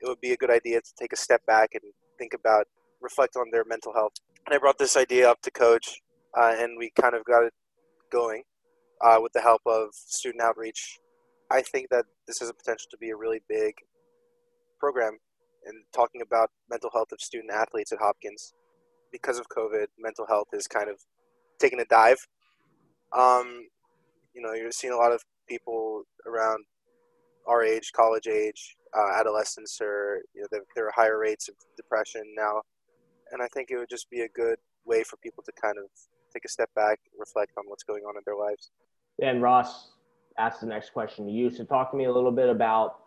It 0.00 0.08
would 0.08 0.20
be 0.20 0.32
a 0.32 0.36
good 0.36 0.50
idea 0.50 0.80
to 0.80 0.92
take 0.98 1.12
a 1.12 1.16
step 1.16 1.44
back 1.46 1.70
and 1.74 1.82
think 2.18 2.32
about, 2.34 2.66
reflect 3.00 3.36
on 3.36 3.46
their 3.52 3.64
mental 3.64 3.92
health. 3.92 4.12
And 4.46 4.54
I 4.54 4.58
brought 4.58 4.78
this 4.78 4.96
idea 4.96 5.30
up 5.30 5.40
to 5.42 5.50
coach, 5.50 6.00
uh, 6.38 6.54
and 6.58 6.78
we 6.78 6.90
kind 7.00 7.14
of 7.14 7.24
got 7.24 7.44
it 7.44 7.52
going 8.10 8.42
uh, 9.00 9.18
with 9.20 9.32
the 9.32 9.40
help 9.40 9.62
of 9.66 9.88
student 9.92 10.42
outreach. 10.42 10.98
I 11.50 11.62
think 11.62 11.88
that 11.90 12.06
this 12.26 12.38
has 12.38 12.48
a 12.48 12.54
potential 12.54 12.86
to 12.90 12.96
be 12.96 13.10
a 13.10 13.16
really 13.16 13.40
big 13.48 13.74
program 14.80 15.18
and 15.66 15.84
talking 15.94 16.22
about 16.22 16.50
mental 16.70 16.90
health 16.92 17.12
of 17.12 17.20
student 17.20 17.52
athletes 17.52 17.92
at 17.92 17.98
Hopkins. 17.98 18.54
Because 19.10 19.38
of 19.38 19.46
COVID, 19.48 19.86
mental 19.98 20.26
health 20.26 20.48
is 20.52 20.66
kind 20.66 20.88
of 20.88 20.96
taking 21.60 21.80
a 21.80 21.84
dive. 21.84 22.16
Um, 23.12 23.66
you 24.34 24.40
know, 24.40 24.54
you're 24.54 24.72
seeing 24.72 24.92
a 24.92 24.96
lot 24.96 25.12
of 25.12 25.22
people 25.46 26.04
around 26.26 26.64
our 27.46 27.62
age, 27.62 27.92
college 27.94 28.26
age, 28.26 28.76
uh, 28.96 29.20
adolescents, 29.20 29.78
or 29.80 30.22
you 30.34 30.42
know, 30.42 30.48
there, 30.50 30.62
there 30.74 30.86
are 30.86 30.92
higher 30.94 31.18
rates 31.18 31.48
of 31.48 31.54
depression 31.76 32.22
now, 32.36 32.62
and 33.32 33.42
I 33.42 33.48
think 33.48 33.70
it 33.70 33.76
would 33.76 33.90
just 33.90 34.08
be 34.10 34.22
a 34.22 34.28
good 34.28 34.58
way 34.84 35.02
for 35.02 35.16
people 35.18 35.42
to 35.44 35.52
kind 35.60 35.76
of 35.78 35.84
take 36.32 36.44
a 36.44 36.48
step 36.48 36.70
back, 36.74 36.98
reflect 37.18 37.52
on 37.58 37.64
what's 37.66 37.84
going 37.84 38.04
on 38.04 38.16
in 38.16 38.22
their 38.24 38.36
lives. 38.36 38.70
And 39.20 39.42
Ross 39.42 39.92
asked 40.38 40.60
the 40.60 40.66
next 40.66 40.92
question 40.92 41.26
to 41.26 41.32
you. 41.32 41.50
So, 41.50 41.64
talk 41.64 41.90
to 41.90 41.96
me 41.96 42.04
a 42.04 42.12
little 42.12 42.32
bit 42.32 42.48
about 42.48 43.01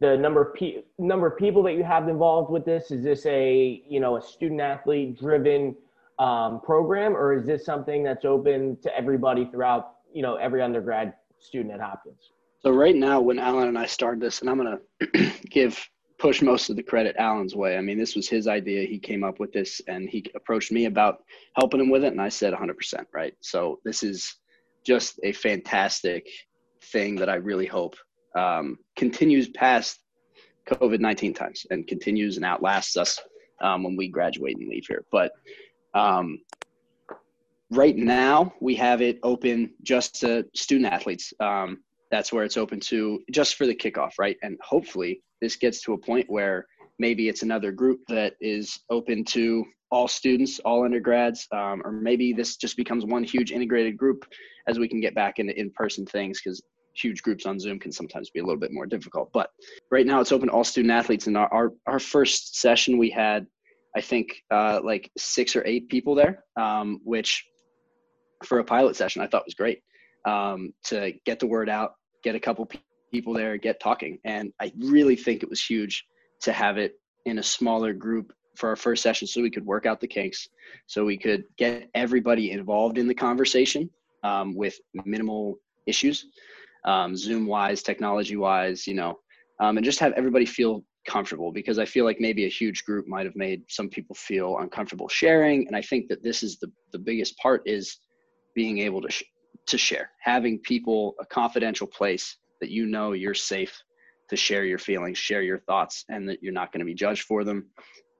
the 0.00 0.16
number 0.16 0.42
of 0.42 0.54
pe- 0.54 0.82
number 0.98 1.26
of 1.26 1.36
people 1.36 1.62
that 1.64 1.74
you 1.74 1.84
have 1.84 2.08
involved 2.08 2.50
with 2.50 2.64
this? 2.64 2.90
Is 2.90 3.02
this 3.02 3.26
a 3.26 3.82
you 3.88 4.00
know 4.00 4.16
a 4.16 4.22
student 4.22 4.60
athlete 4.60 5.18
driven 5.18 5.74
um, 6.18 6.60
program 6.60 7.16
or 7.16 7.34
is 7.34 7.46
this 7.46 7.64
something 7.64 8.02
that's 8.02 8.24
open 8.24 8.76
to 8.82 8.96
everybody 8.96 9.46
throughout 9.50 9.94
you 10.12 10.22
know 10.22 10.36
every 10.36 10.62
undergrad 10.62 11.14
student 11.38 11.72
at 11.72 11.80
hopkins? 11.80 12.30
So 12.60 12.70
right 12.70 12.94
now 12.94 13.20
when 13.20 13.38
alan 13.38 13.68
and 13.68 13.78
i 13.78 13.86
started 13.86 14.20
this 14.20 14.40
and 14.40 14.50
i'm 14.50 14.58
to 14.58 15.32
give 15.50 15.88
push 16.18 16.42
most 16.42 16.68
of 16.68 16.74
the 16.74 16.82
credit 16.82 17.14
alan's 17.16 17.54
way. 17.54 17.76
I 17.76 17.80
mean 17.80 17.98
this 17.98 18.16
was 18.16 18.28
his 18.28 18.48
idea. 18.48 18.84
He 18.84 18.98
came 18.98 19.22
up 19.22 19.38
with 19.38 19.52
this 19.52 19.80
and 19.86 20.10
he 20.10 20.24
approached 20.34 20.72
me 20.72 20.86
about 20.86 21.22
helping 21.54 21.80
him 21.80 21.90
with 21.90 22.04
it 22.04 22.12
and 22.12 22.20
i 22.20 22.28
said 22.28 22.52
100% 22.52 23.04
right? 23.12 23.34
So 23.40 23.78
this 23.84 24.02
is 24.02 24.36
just 24.84 25.20
a 25.22 25.32
fantastic 25.32 26.28
thing 26.80 27.16
that 27.16 27.28
i 27.28 27.34
really 27.34 27.66
hope 27.66 27.96
um, 28.38 28.78
continues 28.96 29.48
past 29.48 30.00
COVID 30.68 31.00
19 31.00 31.34
times 31.34 31.66
and 31.70 31.86
continues 31.86 32.36
and 32.36 32.44
outlasts 32.44 32.96
us 32.96 33.18
um, 33.60 33.82
when 33.82 33.96
we 33.96 34.08
graduate 34.08 34.56
and 34.56 34.68
leave 34.68 34.86
here. 34.86 35.04
But 35.10 35.32
um, 35.94 36.38
right 37.70 37.96
now, 37.96 38.52
we 38.60 38.74
have 38.76 39.02
it 39.02 39.18
open 39.22 39.72
just 39.82 40.20
to 40.20 40.44
student 40.54 40.92
athletes. 40.92 41.32
Um, 41.40 41.78
that's 42.10 42.32
where 42.32 42.44
it's 42.44 42.56
open 42.56 42.80
to 42.80 43.20
just 43.30 43.56
for 43.56 43.66
the 43.66 43.74
kickoff, 43.74 44.12
right? 44.18 44.36
And 44.42 44.58
hopefully, 44.62 45.22
this 45.40 45.56
gets 45.56 45.82
to 45.82 45.92
a 45.92 45.98
point 45.98 46.26
where 46.28 46.66
maybe 46.98 47.28
it's 47.28 47.42
another 47.42 47.72
group 47.72 48.00
that 48.08 48.34
is 48.40 48.80
open 48.90 49.24
to 49.24 49.64
all 49.90 50.08
students, 50.08 50.58
all 50.60 50.84
undergrads, 50.84 51.46
um, 51.52 51.80
or 51.84 51.92
maybe 51.92 52.32
this 52.32 52.56
just 52.56 52.76
becomes 52.76 53.04
one 53.04 53.24
huge 53.24 53.52
integrated 53.52 53.96
group 53.96 54.26
as 54.66 54.78
we 54.78 54.88
can 54.88 55.00
get 55.00 55.14
back 55.14 55.38
into 55.38 55.58
in-person 55.58 56.04
things 56.04 56.40
because 56.42 56.62
huge 57.00 57.22
groups 57.22 57.46
on 57.46 57.60
Zoom 57.60 57.78
can 57.78 57.92
sometimes 57.92 58.30
be 58.30 58.40
a 58.40 58.44
little 58.44 58.60
bit 58.60 58.72
more 58.72 58.86
difficult. 58.86 59.30
But 59.32 59.50
right 59.90 60.06
now 60.06 60.20
it's 60.20 60.32
open 60.32 60.48
to 60.48 60.54
all 60.54 60.64
student 60.64 60.92
athletes. 60.92 61.26
And 61.26 61.36
our, 61.36 61.52
our, 61.52 61.72
our 61.86 61.98
first 61.98 62.56
session 62.60 62.98
we 62.98 63.10
had 63.10 63.46
I 63.96 64.00
think 64.00 64.42
uh, 64.50 64.80
like 64.84 65.10
six 65.16 65.56
or 65.56 65.66
eight 65.66 65.88
people 65.88 66.14
there, 66.14 66.44
um, 66.56 67.00
which 67.04 67.44
for 68.44 68.58
a 68.58 68.64
pilot 68.64 68.96
session 68.96 69.22
I 69.22 69.26
thought 69.26 69.44
was 69.44 69.54
great 69.54 69.82
um, 70.24 70.72
to 70.84 71.12
get 71.24 71.40
the 71.40 71.46
word 71.46 71.68
out, 71.68 71.94
get 72.22 72.34
a 72.34 72.40
couple 72.40 72.70
people 73.12 73.32
there, 73.32 73.56
get 73.56 73.80
talking, 73.80 74.18
and 74.24 74.52
I 74.60 74.72
really 74.78 75.16
think 75.16 75.42
it 75.42 75.48
was 75.48 75.64
huge 75.64 76.04
to 76.42 76.52
have 76.52 76.78
it 76.78 76.94
in 77.26 77.38
a 77.38 77.42
smaller 77.42 77.92
group 77.92 78.32
for 78.56 78.68
our 78.68 78.76
first 78.76 79.02
session 79.02 79.26
so 79.26 79.42
we 79.42 79.50
could 79.50 79.66
work 79.66 79.86
out 79.86 80.00
the 80.00 80.06
kinks, 80.06 80.48
so 80.86 81.04
we 81.04 81.16
could 81.16 81.44
get 81.56 81.88
everybody 81.94 82.50
involved 82.50 82.98
in 82.98 83.08
the 83.08 83.14
conversation 83.14 83.90
um, 84.22 84.54
with 84.54 84.78
minimal 85.04 85.58
issues, 85.86 86.26
um, 86.88 87.14
Zoom 87.14 87.46
wise, 87.46 87.82
technology 87.82 88.36
wise, 88.36 88.86
you 88.86 88.94
know, 88.94 89.18
um, 89.60 89.76
and 89.76 89.84
just 89.84 89.98
have 90.00 90.12
everybody 90.12 90.46
feel 90.46 90.82
comfortable 91.06 91.52
because 91.52 91.78
I 91.78 91.84
feel 91.84 92.06
like 92.06 92.18
maybe 92.18 92.46
a 92.46 92.48
huge 92.48 92.84
group 92.84 93.06
might 93.06 93.26
have 93.26 93.36
made 93.36 93.62
some 93.68 93.90
people 93.90 94.14
feel 94.14 94.58
uncomfortable 94.58 95.08
sharing. 95.08 95.66
And 95.66 95.76
I 95.76 95.82
think 95.82 96.08
that 96.08 96.22
this 96.22 96.42
is 96.42 96.58
the, 96.58 96.72
the 96.92 96.98
biggest 96.98 97.36
part 97.36 97.62
is 97.66 97.98
being 98.54 98.78
able 98.78 99.02
to, 99.02 99.10
sh- 99.10 99.24
to 99.66 99.76
share, 99.76 100.10
having 100.22 100.58
people 100.60 101.14
a 101.20 101.26
confidential 101.26 101.86
place 101.86 102.38
that 102.62 102.70
you 102.70 102.86
know 102.86 103.12
you're 103.12 103.34
safe 103.34 103.78
to 104.30 104.36
share 104.36 104.64
your 104.64 104.78
feelings, 104.78 105.18
share 105.18 105.42
your 105.42 105.58
thoughts, 105.60 106.06
and 106.08 106.26
that 106.28 106.42
you're 106.42 106.54
not 106.54 106.72
going 106.72 106.80
to 106.80 106.86
be 106.86 106.94
judged 106.94 107.24
for 107.24 107.44
them. 107.44 107.66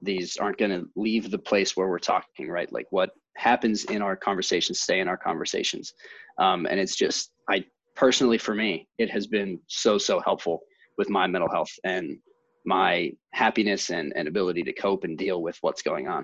These 0.03 0.37
aren't 0.37 0.59
going 0.59 0.71
to 0.71 0.87
leave 0.95 1.31
the 1.31 1.39
place 1.39 1.75
where 1.75 1.87
we're 1.87 1.97
talking, 1.99 2.47
right? 2.49 2.71
Like 2.71 2.87
what 2.91 3.11
happens 3.35 3.85
in 3.85 4.03
our 4.03 4.15
conversations, 4.15 4.79
stay 4.79 4.99
in 4.99 5.07
our 5.07 5.17
conversations. 5.17 5.93
Um, 6.37 6.67
and 6.67 6.79
it's 6.79 6.95
just, 6.95 7.31
I 7.49 7.65
personally, 7.99 8.37
for 8.37 8.55
me, 8.55 8.87
it 8.97 9.09
has 9.11 9.27
been 9.27 9.59
so, 9.67 9.97
so 9.97 10.21
helpful 10.21 10.61
with 10.97 11.09
my 11.09 11.27
mental 11.27 11.51
health 11.51 11.71
and 11.83 12.17
my 12.65 13.11
happiness 13.33 13.89
and, 13.89 14.13
and 14.15 14.25
ability 14.27 14.63
to 14.63 14.73
cope 14.73 15.03
and 15.03 15.17
deal 15.17 15.41
with 15.41 15.57
what's 15.61 15.81
going 15.81 16.07
on. 16.07 16.23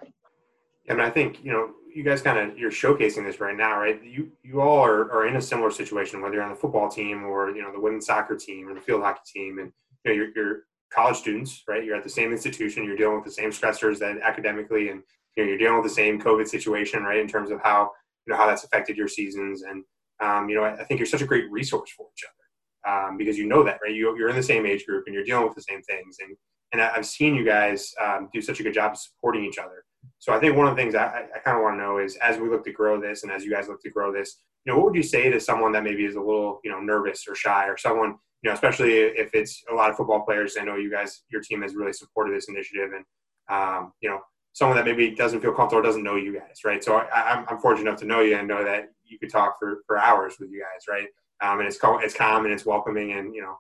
Mean, 0.87 1.01
I 1.01 1.09
think, 1.09 1.43
you 1.43 1.51
know, 1.51 1.71
you 1.93 2.03
guys 2.03 2.21
kind 2.21 2.37
of, 2.39 2.57
you're 2.57 2.71
showcasing 2.71 3.25
this 3.25 3.41
right 3.41 3.57
now, 3.57 3.77
right? 3.77 4.01
You, 4.03 4.31
you 4.43 4.61
all 4.61 4.79
are, 4.85 5.11
are 5.11 5.27
in 5.27 5.35
a 5.35 5.41
similar 5.41 5.71
situation, 5.71 6.21
whether 6.21 6.35
you're 6.35 6.43
on 6.43 6.51
the 6.51 6.55
football 6.55 6.87
team 6.87 7.25
or, 7.25 7.49
you 7.49 7.61
know, 7.61 7.73
the 7.73 7.79
women's 7.79 8.05
soccer 8.05 8.37
team 8.37 8.69
or 8.69 8.73
the 8.73 8.81
field 8.81 9.01
hockey 9.01 9.21
team. 9.33 9.59
And, 9.59 9.71
you 10.03 10.11
know, 10.11 10.15
you're, 10.15 10.29
you're 10.35 10.59
college 10.93 11.17
students, 11.17 11.63
right? 11.67 11.83
You're 11.83 11.97
at 11.97 12.03
the 12.03 12.09
same 12.09 12.31
institution, 12.31 12.85
you're 12.85 12.95
dealing 12.95 13.15
with 13.15 13.25
the 13.25 13.31
same 13.31 13.49
stressors 13.49 13.99
that 13.99 14.17
academically, 14.23 14.89
and, 14.89 15.01
you 15.35 15.43
know, 15.43 15.49
you're 15.49 15.57
dealing 15.57 15.81
with 15.81 15.89
the 15.89 15.95
same 15.95 16.21
COVID 16.21 16.47
situation, 16.47 17.03
right? 17.03 17.19
In 17.19 17.27
terms 17.27 17.51
of 17.51 17.59
how, 17.61 17.91
you 18.25 18.31
know, 18.31 18.37
how 18.37 18.45
that's 18.47 18.63
affected 18.63 18.95
your 18.95 19.09
seasons. 19.09 19.63
And, 19.63 19.83
um, 20.21 20.49
you 20.49 20.55
know, 20.55 20.63
I, 20.63 20.73
I 20.73 20.83
think 20.83 20.99
you're 20.99 21.07
such 21.07 21.21
a 21.21 21.25
great 21.25 21.49
resource 21.51 21.91
for 21.95 22.07
each 22.15 22.23
other 22.23 22.45
um, 22.85 23.17
because 23.17 23.37
you 23.37 23.47
know 23.47 23.63
that, 23.63 23.79
right? 23.83 23.93
You, 23.93 24.17
you're 24.17 24.29
in 24.29 24.35
the 24.35 24.43
same 24.43 24.65
age 24.65 24.85
group 24.85 25.03
and 25.07 25.13
you're 25.13 25.23
dealing 25.23 25.45
with 25.45 25.55
the 25.55 25.61
same 25.61 25.81
things. 25.81 26.17
And, 26.19 26.35
and 26.73 26.81
I've 26.81 27.05
seen 27.05 27.35
you 27.35 27.45
guys 27.45 27.91
um, 28.03 28.29
do 28.33 28.41
such 28.41 28.59
a 28.59 28.63
good 28.63 28.73
job 28.73 28.93
of 28.93 28.97
supporting 28.97 29.45
each 29.45 29.57
other. 29.57 29.83
So 30.19 30.33
I 30.33 30.39
think 30.39 30.55
one 30.55 30.67
of 30.67 30.75
the 30.75 30.81
things 30.81 30.95
I, 30.95 31.25
I 31.35 31.39
kind 31.39 31.57
of 31.57 31.63
want 31.63 31.77
to 31.77 31.83
know 31.83 31.97
is 31.97 32.15
as 32.17 32.37
we 32.37 32.49
look 32.49 32.63
to 32.65 32.71
grow 32.71 32.99
this 32.99 33.23
and 33.23 33.31
as 33.31 33.43
you 33.43 33.51
guys 33.51 33.67
look 33.67 33.81
to 33.81 33.89
grow 33.89 34.13
this, 34.13 34.37
you 34.65 34.71
know, 34.71 34.77
what 34.79 34.87
would 34.87 34.95
you 34.95 35.03
say 35.03 35.29
to 35.29 35.39
someone 35.39 35.71
that 35.73 35.83
maybe 35.83 36.05
is 36.05 36.15
a 36.15 36.19
little, 36.19 36.59
you 36.63 36.71
know, 36.71 36.79
nervous 36.79 37.25
or 37.27 37.35
shy 37.35 37.67
or 37.67 37.77
someone, 37.77 38.15
you 38.41 38.49
know, 38.49 38.53
especially 38.53 38.93
if 38.93 39.33
it's 39.33 39.63
a 39.71 39.75
lot 39.75 39.89
of 39.89 39.97
football 39.97 40.21
players. 40.21 40.57
I 40.59 40.63
know 40.63 40.75
you 40.75 40.91
guys, 40.91 41.23
your 41.29 41.41
team 41.41 41.61
has 41.61 41.75
really 41.75 41.93
supported 41.93 42.35
this 42.35 42.49
initiative 42.49 42.91
and, 42.95 43.05
um, 43.49 43.93
you 44.01 44.09
know, 44.09 44.19
someone 44.53 44.77
that 44.77 44.85
maybe 44.85 45.11
doesn't 45.13 45.41
feel 45.41 45.51
comfortable 45.51 45.81
or 45.81 45.83
doesn't 45.83 46.03
know 46.03 46.15
you 46.15 46.33
guys, 46.33 46.61
right? 46.63 46.83
So 46.83 46.95
I, 46.95 47.43
am 47.47 47.59
fortunate 47.59 47.89
enough 47.89 47.99
to 47.99 48.05
know 48.05 48.21
you 48.21 48.37
and 48.37 48.47
know 48.47 48.63
that 48.63 48.85
you 49.07 49.19
could 49.19 49.31
talk 49.31 49.57
for, 49.59 49.83
for 49.87 49.97
hours 49.97 50.35
with 50.39 50.49
you 50.49 50.61
guys, 50.61 50.85
right? 50.89 51.07
um, 51.41 51.59
and 51.59 51.67
it's 51.67 51.79
it's 51.81 52.15
calm 52.15 52.45
and 52.45 52.53
it's 52.53 52.65
welcoming, 52.65 53.13
and 53.13 53.33
you 53.33 53.41
know 53.41 53.57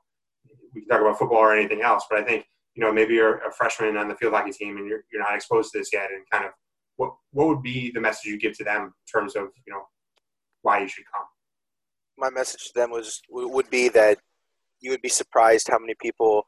we 0.73 0.81
can 0.81 0.89
talk 0.89 1.01
about 1.01 1.19
football 1.19 1.39
or 1.39 1.55
anything 1.55 1.81
else. 1.81 2.05
But 2.09 2.19
I 2.19 2.23
think 2.23 2.45
you 2.73 2.83
know 2.83 2.91
maybe 2.91 3.15
you're 3.15 3.37
a 3.39 3.51
freshman 3.51 3.97
on 3.97 4.07
the 4.07 4.15
field 4.15 4.33
hockey 4.33 4.51
team 4.51 4.77
and 4.77 4.87
you're 4.87 5.03
you're 5.11 5.21
not 5.21 5.35
exposed 5.35 5.71
to 5.73 5.79
this 5.79 5.89
yet, 5.91 6.09
and 6.11 6.23
kind 6.29 6.45
of 6.45 6.51
what 6.97 7.13
what 7.31 7.47
would 7.47 7.61
be 7.61 7.91
the 7.91 7.99
message 7.99 8.25
you 8.25 8.39
give 8.39 8.57
to 8.57 8.63
them 8.63 8.83
in 8.83 8.91
terms 9.11 9.35
of 9.35 9.49
you 9.65 9.73
know 9.73 9.83
why 10.61 10.79
you 10.79 10.87
should 10.87 11.05
come. 11.11 11.25
My 12.17 12.29
message 12.29 12.65
to 12.67 12.71
them 12.75 12.91
was 12.91 13.21
would 13.29 13.69
be 13.69 13.89
that 13.89 14.19
you 14.79 14.91
would 14.91 15.01
be 15.01 15.09
surprised 15.09 15.67
how 15.69 15.79
many 15.79 15.95
people 16.01 16.47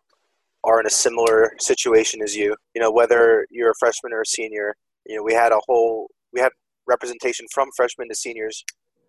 are 0.64 0.80
in 0.80 0.88
a 0.88 0.92
similar 0.92 1.54
situation 1.60 2.22
as 2.22 2.36
you. 2.36 2.56
You 2.74 2.82
know, 2.82 2.92
whether 2.92 3.46
you're 3.52 3.72
a 3.72 3.80
freshman 3.80 4.14
or 4.14 4.22
a 4.22 4.26
senior. 4.26 4.76
You 5.06 5.16
know, 5.16 5.24
we 5.24 5.34
had 5.34 5.54
a 5.54 5.60
whole 5.68 6.10
we 6.34 6.42
had 6.42 6.52
representation 6.86 7.46
from 7.54 7.70
freshmen 7.76 8.10
to 8.10 8.16
seniors 8.16 8.64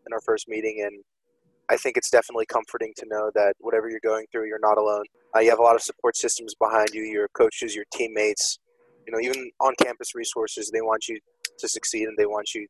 in 0.09 0.15
our 0.15 0.21
first 0.21 0.49
meeting, 0.49 0.83
and 0.85 1.05
I 1.69 1.77
think 1.77 1.97
it's 1.97 2.11
definitely 2.11 2.47
comforting 2.47 2.93
to 2.97 3.07
know 3.09 3.31
that 3.35 3.55
whatever 3.59 3.91
you're 3.91 4.01
going 4.03 4.27
through, 4.33 4.47
you're 4.47 4.59
not 4.61 4.79
alone. 4.79 5.05
Uh, 5.37 5.41
you 5.41 5.51
have 5.51 5.59
a 5.59 5.63
lot 5.63 5.77
of 5.77 5.83
support 5.83 6.17
systems 6.17 6.55
behind 6.59 6.89
you, 6.95 7.03
your 7.03 7.29
coaches, 7.37 7.75
your 7.75 7.85
teammates, 7.93 8.59
you 9.07 9.13
know, 9.13 9.21
even 9.21 9.51
on 9.61 9.75
campus 9.83 10.15
resources. 10.15 10.71
They 10.71 10.81
want 10.81 11.09
you 11.09 11.19
to 11.59 11.69
succeed 11.69 12.09
and 12.09 12.17
they 12.17 12.27
want 12.27 12.55
you 12.55 12.67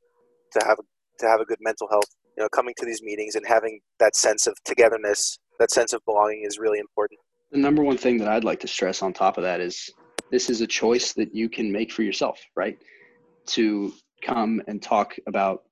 to 0.53 0.67
have 0.67 0.79
to 1.21 1.27
have 1.27 1.41
a 1.41 1.45
good 1.45 1.59
mental 1.61 1.89
health. 1.89 2.09
You 2.37 2.45
know, 2.45 2.49
coming 2.49 2.75
to 2.79 2.87
these 2.87 3.03
meetings 3.03 3.35
and 3.35 3.45
having 3.47 3.81
that 3.99 4.15
sense 4.15 4.47
of 4.47 4.55
togetherness, 4.65 5.39
that 5.59 5.71
sense 5.71 5.93
of 5.93 6.01
belonging 6.05 6.45
is 6.45 6.59
really 6.59 6.79
important. 6.79 7.19
The 7.51 7.59
number 7.59 7.83
one 7.83 7.97
thing 7.97 8.19
that 8.19 8.29
I'd 8.29 8.45
like 8.45 8.61
to 8.61 8.69
stress 8.69 9.03
on 9.03 9.13
top 9.13 9.39
of 9.39 9.45
that 9.45 9.61
is 9.61 9.91
this 10.31 10.51
is 10.51 10.61
a 10.61 10.67
choice 10.67 11.13
that 11.15 11.35
you 11.35 11.49
can 11.49 11.73
make 11.73 11.93
for 11.93 12.03
yourself, 12.03 12.41
right? 12.55 12.79
To 13.47 13.93
come 14.23 14.63
and 14.69 14.83
talk 14.83 15.17
about 15.27 15.63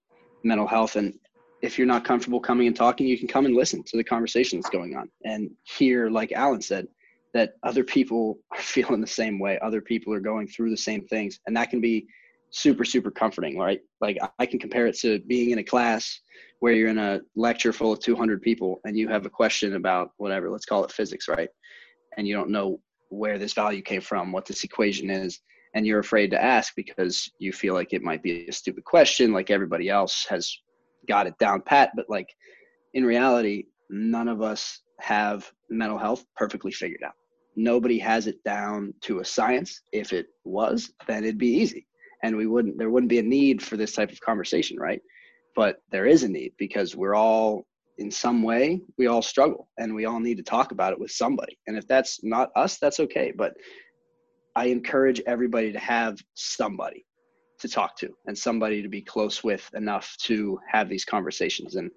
mental 0.42 0.66
health 0.66 0.96
and 0.96 1.14
if 1.62 1.78
you're 1.78 1.86
not 1.86 2.04
comfortable 2.04 2.40
coming 2.40 2.66
and 2.66 2.76
talking, 2.76 3.06
you 3.06 3.18
can 3.18 3.28
come 3.28 3.46
and 3.46 3.54
listen 3.54 3.82
to 3.84 3.96
the 3.96 4.04
conversation 4.04 4.58
that's 4.58 4.70
going 4.70 4.96
on 4.96 5.10
and 5.24 5.50
hear, 5.64 6.10
like 6.10 6.32
Alan 6.32 6.60
said, 6.60 6.86
that 7.34 7.54
other 7.62 7.84
people 7.84 8.38
are 8.52 8.60
feeling 8.60 9.00
the 9.00 9.06
same 9.06 9.38
way. 9.38 9.58
Other 9.60 9.80
people 9.80 10.12
are 10.12 10.20
going 10.20 10.48
through 10.48 10.70
the 10.70 10.76
same 10.76 11.06
things. 11.06 11.40
And 11.46 11.56
that 11.56 11.70
can 11.70 11.80
be 11.80 12.06
super, 12.50 12.84
super 12.84 13.10
comforting, 13.10 13.58
right? 13.58 13.80
Like 14.00 14.18
I 14.38 14.46
can 14.46 14.58
compare 14.58 14.86
it 14.86 14.96
to 15.00 15.18
being 15.20 15.50
in 15.50 15.58
a 15.58 15.64
class 15.64 16.20
where 16.60 16.72
you're 16.72 16.88
in 16.88 16.98
a 16.98 17.20
lecture 17.34 17.72
full 17.72 17.92
of 17.92 18.00
200 18.00 18.40
people 18.40 18.80
and 18.84 18.96
you 18.96 19.08
have 19.08 19.26
a 19.26 19.30
question 19.30 19.74
about 19.74 20.10
whatever, 20.16 20.50
let's 20.50 20.64
call 20.64 20.84
it 20.84 20.92
physics, 20.92 21.28
right? 21.28 21.50
And 22.16 22.26
you 22.26 22.34
don't 22.34 22.50
know 22.50 22.80
where 23.10 23.38
this 23.38 23.52
value 23.52 23.82
came 23.82 24.00
from, 24.00 24.32
what 24.32 24.46
this 24.46 24.64
equation 24.64 25.10
is, 25.10 25.40
and 25.74 25.86
you're 25.86 25.98
afraid 25.98 26.30
to 26.30 26.42
ask 26.42 26.74
because 26.74 27.30
you 27.38 27.52
feel 27.52 27.74
like 27.74 27.92
it 27.92 28.02
might 28.02 28.22
be 28.22 28.46
a 28.48 28.52
stupid 28.52 28.84
question, 28.84 29.32
like 29.32 29.50
everybody 29.50 29.90
else 29.90 30.24
has 30.30 30.58
got 31.06 31.26
it 31.26 31.38
down 31.38 31.62
pat, 31.62 31.90
but 31.96 32.06
like 32.08 32.28
in 32.94 33.04
reality, 33.04 33.64
none 33.90 34.28
of 34.28 34.42
us 34.42 34.80
have 35.00 35.50
mental 35.68 35.98
health 35.98 36.24
perfectly 36.36 36.72
figured 36.72 37.02
out. 37.04 37.14
Nobody 37.56 37.98
has 37.98 38.26
it 38.26 38.42
down 38.44 38.92
to 39.02 39.20
a 39.20 39.24
science. 39.24 39.80
If 39.92 40.12
it 40.12 40.26
was, 40.44 40.90
then 41.06 41.24
it'd 41.24 41.38
be 41.38 41.54
easy. 41.54 41.86
And 42.22 42.36
we 42.36 42.46
wouldn't 42.46 42.78
there 42.78 42.90
wouldn't 42.90 43.10
be 43.10 43.18
a 43.18 43.22
need 43.22 43.62
for 43.62 43.76
this 43.76 43.92
type 43.92 44.10
of 44.10 44.20
conversation, 44.20 44.78
right? 44.78 45.00
But 45.54 45.76
there 45.90 46.06
is 46.06 46.22
a 46.22 46.28
need 46.28 46.52
because 46.58 46.96
we're 46.96 47.14
all 47.14 47.66
in 47.98 48.10
some 48.10 48.42
way 48.42 48.80
we 48.98 49.06
all 49.06 49.22
struggle 49.22 49.68
and 49.78 49.94
we 49.94 50.04
all 50.04 50.20
need 50.20 50.36
to 50.36 50.42
talk 50.42 50.72
about 50.72 50.92
it 50.92 51.00
with 51.00 51.10
somebody. 51.10 51.58
And 51.66 51.76
if 51.76 51.86
that's 51.86 52.22
not 52.22 52.50
us, 52.54 52.78
that's 52.78 53.00
okay. 53.00 53.32
But 53.34 53.54
I 54.54 54.66
encourage 54.66 55.20
everybody 55.26 55.72
to 55.72 55.78
have 55.78 56.18
somebody 56.34 57.04
to 57.58 57.68
talk 57.68 57.96
to 57.96 58.14
and 58.26 58.36
somebody 58.36 58.82
to 58.82 58.88
be 58.88 59.02
close 59.02 59.42
with 59.42 59.68
enough 59.74 60.16
to 60.22 60.58
have 60.70 60.88
these 60.88 61.04
conversations. 61.04 61.76
And 61.76 61.90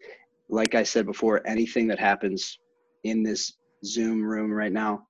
like 0.50 0.76
I 0.76 0.84
said 0.84 1.06
before, 1.06 1.46
anything 1.46 1.88
that 1.88 2.00
happens 2.00 2.60
in 3.04 3.24
this 3.24 3.54
Zoom 3.86 4.24
room 4.24 4.52
right 4.52 4.72
now 4.72 5.08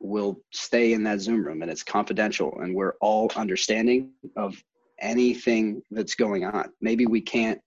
will 0.00 0.40
stay 0.52 0.92
in 0.92 1.02
that 1.04 1.20
Zoom 1.20 1.44
room 1.44 1.62
and 1.62 1.70
it's 1.70 1.82
confidential 1.82 2.58
and 2.60 2.74
we're 2.74 2.94
all 3.00 3.30
understanding 3.36 4.10
of 4.36 4.62
anything 5.00 5.82
that's 5.90 6.14
going 6.14 6.44
on. 6.44 6.70
Maybe 6.80 7.06
we 7.06 7.20
can't 7.20 7.60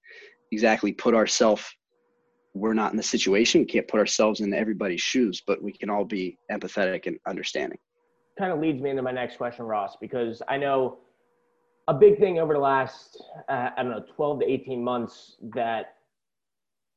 exactly 0.51 0.91
put 0.91 1.13
ourselves 1.13 1.65
we're 2.57 2.73
not 2.73 2.91
in 2.91 2.97
the 2.97 3.03
situation, 3.03 3.61
we 3.61 3.67
can't 3.67 3.87
put 3.87 3.99
ourselves 3.99 4.41
in 4.41 4.53
everybody's 4.53 5.01
shoes, 5.01 5.41
but 5.45 5.61
we 5.61 5.71
can 5.71 5.89
all 5.89 6.05
be 6.05 6.37
empathetic 6.51 7.05
and 7.05 7.17
understanding. 7.27 7.77
Kind 8.37 8.51
of 8.51 8.59
leads 8.59 8.81
me 8.81 8.89
into 8.89 9.01
my 9.01 9.11
next 9.11 9.37
question, 9.37 9.65
Ross, 9.65 9.95
because 9.99 10.41
I 10.47 10.57
know 10.57 10.99
a 11.87 11.93
big 11.93 12.19
thing 12.19 12.39
over 12.39 12.53
the 12.53 12.59
last 12.59 13.23
uh, 13.49 13.69
I 13.75 13.83
don't 13.83 13.91
know 13.91 14.03
12 14.15 14.41
to 14.41 14.45
18 14.45 14.83
months 14.83 15.37
that 15.53 15.95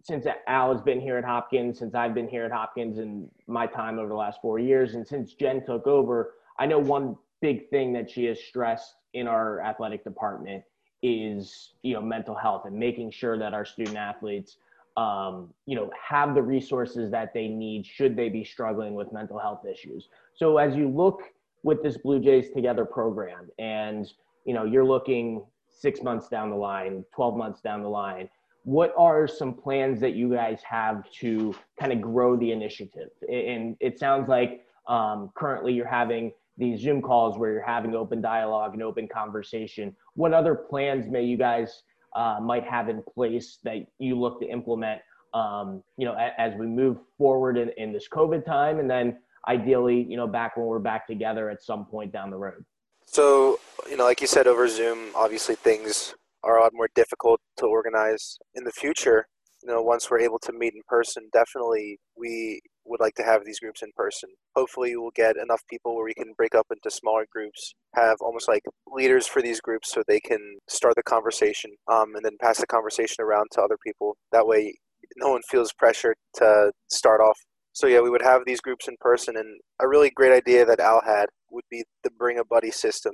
since 0.02 0.26
Al 0.46 0.72
has 0.72 0.80
been 0.80 1.00
here 1.00 1.18
at 1.18 1.24
Hopkins, 1.24 1.78
since 1.78 1.94
I've 1.94 2.14
been 2.14 2.28
here 2.28 2.44
at 2.44 2.52
Hopkins 2.52 2.98
in 2.98 3.28
my 3.46 3.66
time 3.66 3.98
over 3.98 4.08
the 4.08 4.14
last 4.14 4.40
four 4.40 4.58
years, 4.58 4.94
and 4.94 5.06
since 5.06 5.34
Jen 5.34 5.64
took 5.64 5.86
over, 5.86 6.34
I 6.58 6.66
know 6.66 6.78
one 6.78 7.16
big 7.42 7.68
thing 7.68 7.92
that 7.92 8.10
she 8.10 8.24
has 8.24 8.40
stressed 8.40 8.94
in 9.12 9.26
our 9.26 9.60
athletic 9.60 10.04
department 10.04 10.64
is 11.02 11.72
you 11.82 11.94
know 11.94 12.02
mental 12.02 12.34
health 12.34 12.64
and 12.66 12.76
making 12.76 13.10
sure 13.10 13.38
that 13.38 13.54
our 13.54 13.64
student 13.64 13.96
athletes 13.96 14.58
um, 14.96 15.52
you 15.66 15.76
know 15.76 15.90
have 16.08 16.34
the 16.34 16.42
resources 16.42 17.10
that 17.10 17.32
they 17.32 17.48
need 17.48 17.86
should 17.86 18.16
they 18.16 18.28
be 18.28 18.44
struggling 18.44 18.94
with 18.94 19.12
mental 19.12 19.38
health 19.38 19.64
issues. 19.64 20.08
So 20.34 20.58
as 20.58 20.74
you 20.74 20.88
look 20.88 21.22
with 21.62 21.82
this 21.82 21.98
Blue 21.98 22.20
Jays 22.20 22.50
Together 22.54 22.84
program 22.84 23.50
and 23.58 24.10
you 24.44 24.54
know 24.54 24.64
you're 24.64 24.84
looking 24.84 25.44
six 25.68 26.02
months 26.02 26.28
down 26.28 26.50
the 26.50 26.56
line 26.56 27.04
12 27.14 27.36
months 27.36 27.60
down 27.60 27.82
the 27.82 27.88
line 27.88 28.28
what 28.64 28.92
are 28.98 29.26
some 29.26 29.54
plans 29.54 30.00
that 30.00 30.14
you 30.14 30.30
guys 30.30 30.60
have 30.68 31.10
to 31.10 31.54
kind 31.78 31.92
of 31.92 32.00
grow 32.00 32.36
the 32.36 32.52
initiative 32.52 33.08
and 33.28 33.76
it 33.80 33.98
sounds 33.98 34.28
like 34.28 34.66
um, 34.86 35.30
currently 35.34 35.72
you're 35.72 35.86
having 35.86 36.32
these 36.60 36.80
Zoom 36.80 37.00
calls 37.00 37.38
where 37.38 37.52
you're 37.52 37.62
having 37.62 37.94
open 37.94 38.20
dialogue 38.20 38.74
and 38.74 38.82
open 38.82 39.08
conversation. 39.08 39.96
What 40.14 40.34
other 40.34 40.54
plans 40.54 41.06
may 41.08 41.24
you 41.24 41.38
guys 41.38 41.82
uh, 42.14 42.38
might 42.42 42.64
have 42.64 42.88
in 42.88 43.02
place 43.02 43.58
that 43.64 43.78
you 43.98 44.18
look 44.18 44.40
to 44.40 44.46
implement, 44.46 45.00
um, 45.32 45.82
you 45.96 46.04
know, 46.04 46.12
a, 46.12 46.38
as 46.38 46.54
we 46.58 46.66
move 46.66 46.98
forward 47.16 47.56
in, 47.56 47.70
in 47.78 47.92
this 47.92 48.06
COVID 48.12 48.44
time, 48.44 48.78
and 48.78 48.90
then 48.90 49.18
ideally, 49.48 50.02
you 50.02 50.18
know, 50.18 50.26
back 50.26 50.56
when 50.56 50.66
we're 50.66 50.78
back 50.78 51.06
together 51.06 51.48
at 51.48 51.62
some 51.62 51.86
point 51.86 52.12
down 52.12 52.30
the 52.30 52.36
road. 52.36 52.64
So, 53.12 53.58
you 53.90 53.96
know, 53.96 54.04
like 54.04 54.20
you 54.20 54.28
said, 54.28 54.46
over 54.46 54.68
Zoom, 54.68 55.10
obviously 55.16 55.56
things 55.56 56.14
are 56.44 56.58
a 56.58 56.62
lot 56.62 56.70
more 56.72 56.88
difficult 56.94 57.40
to 57.58 57.66
organize 57.66 58.38
in 58.54 58.62
the 58.62 58.70
future. 58.70 59.26
You 59.64 59.68
know, 59.68 59.82
once 59.82 60.08
we're 60.08 60.20
able 60.20 60.38
to 60.44 60.52
meet 60.52 60.74
in 60.74 60.82
person, 60.86 61.28
definitely 61.32 61.98
we 62.16 62.60
would 62.84 63.00
like 63.00 63.16
to 63.16 63.24
have 63.24 63.44
these 63.44 63.58
groups 63.58 63.82
in 63.82 63.90
person. 63.96 64.28
Hopefully, 64.54 64.94
we'll 64.94 65.10
get 65.16 65.34
enough 65.36 65.60
people 65.68 65.96
where 65.96 66.04
we 66.04 66.14
can 66.14 66.34
break 66.36 66.54
up 66.54 66.68
into 66.70 66.88
smaller 66.88 67.26
groups, 67.32 67.74
have 67.96 68.16
almost 68.20 68.46
like 68.46 68.62
leaders 68.86 69.26
for 69.26 69.42
these 69.42 69.60
groups 69.60 69.90
so 69.92 70.04
they 70.06 70.20
can 70.20 70.58
start 70.68 70.94
the 70.94 71.02
conversation 71.02 71.72
um, 71.90 72.14
and 72.14 72.24
then 72.24 72.36
pass 72.40 72.58
the 72.60 72.66
conversation 72.68 73.16
around 73.24 73.48
to 73.50 73.60
other 73.60 73.76
people. 73.84 74.16
That 74.30 74.46
way, 74.46 74.76
no 75.16 75.30
one 75.30 75.42
feels 75.50 75.72
pressure 75.72 76.14
to 76.36 76.70
start 76.88 77.20
off. 77.20 77.40
So, 77.72 77.88
yeah, 77.88 78.02
we 78.02 78.10
would 78.10 78.22
have 78.22 78.42
these 78.46 78.60
groups 78.60 78.86
in 78.86 78.94
person. 79.00 79.36
And 79.36 79.58
a 79.80 79.88
really 79.88 80.10
great 80.10 80.32
idea 80.32 80.64
that 80.64 80.78
Al 80.78 81.02
had 81.04 81.26
would 81.50 81.64
be 81.70 81.84
the 82.04 82.10
bring 82.18 82.38
a 82.38 82.44
buddy 82.44 82.70
system. 82.70 83.12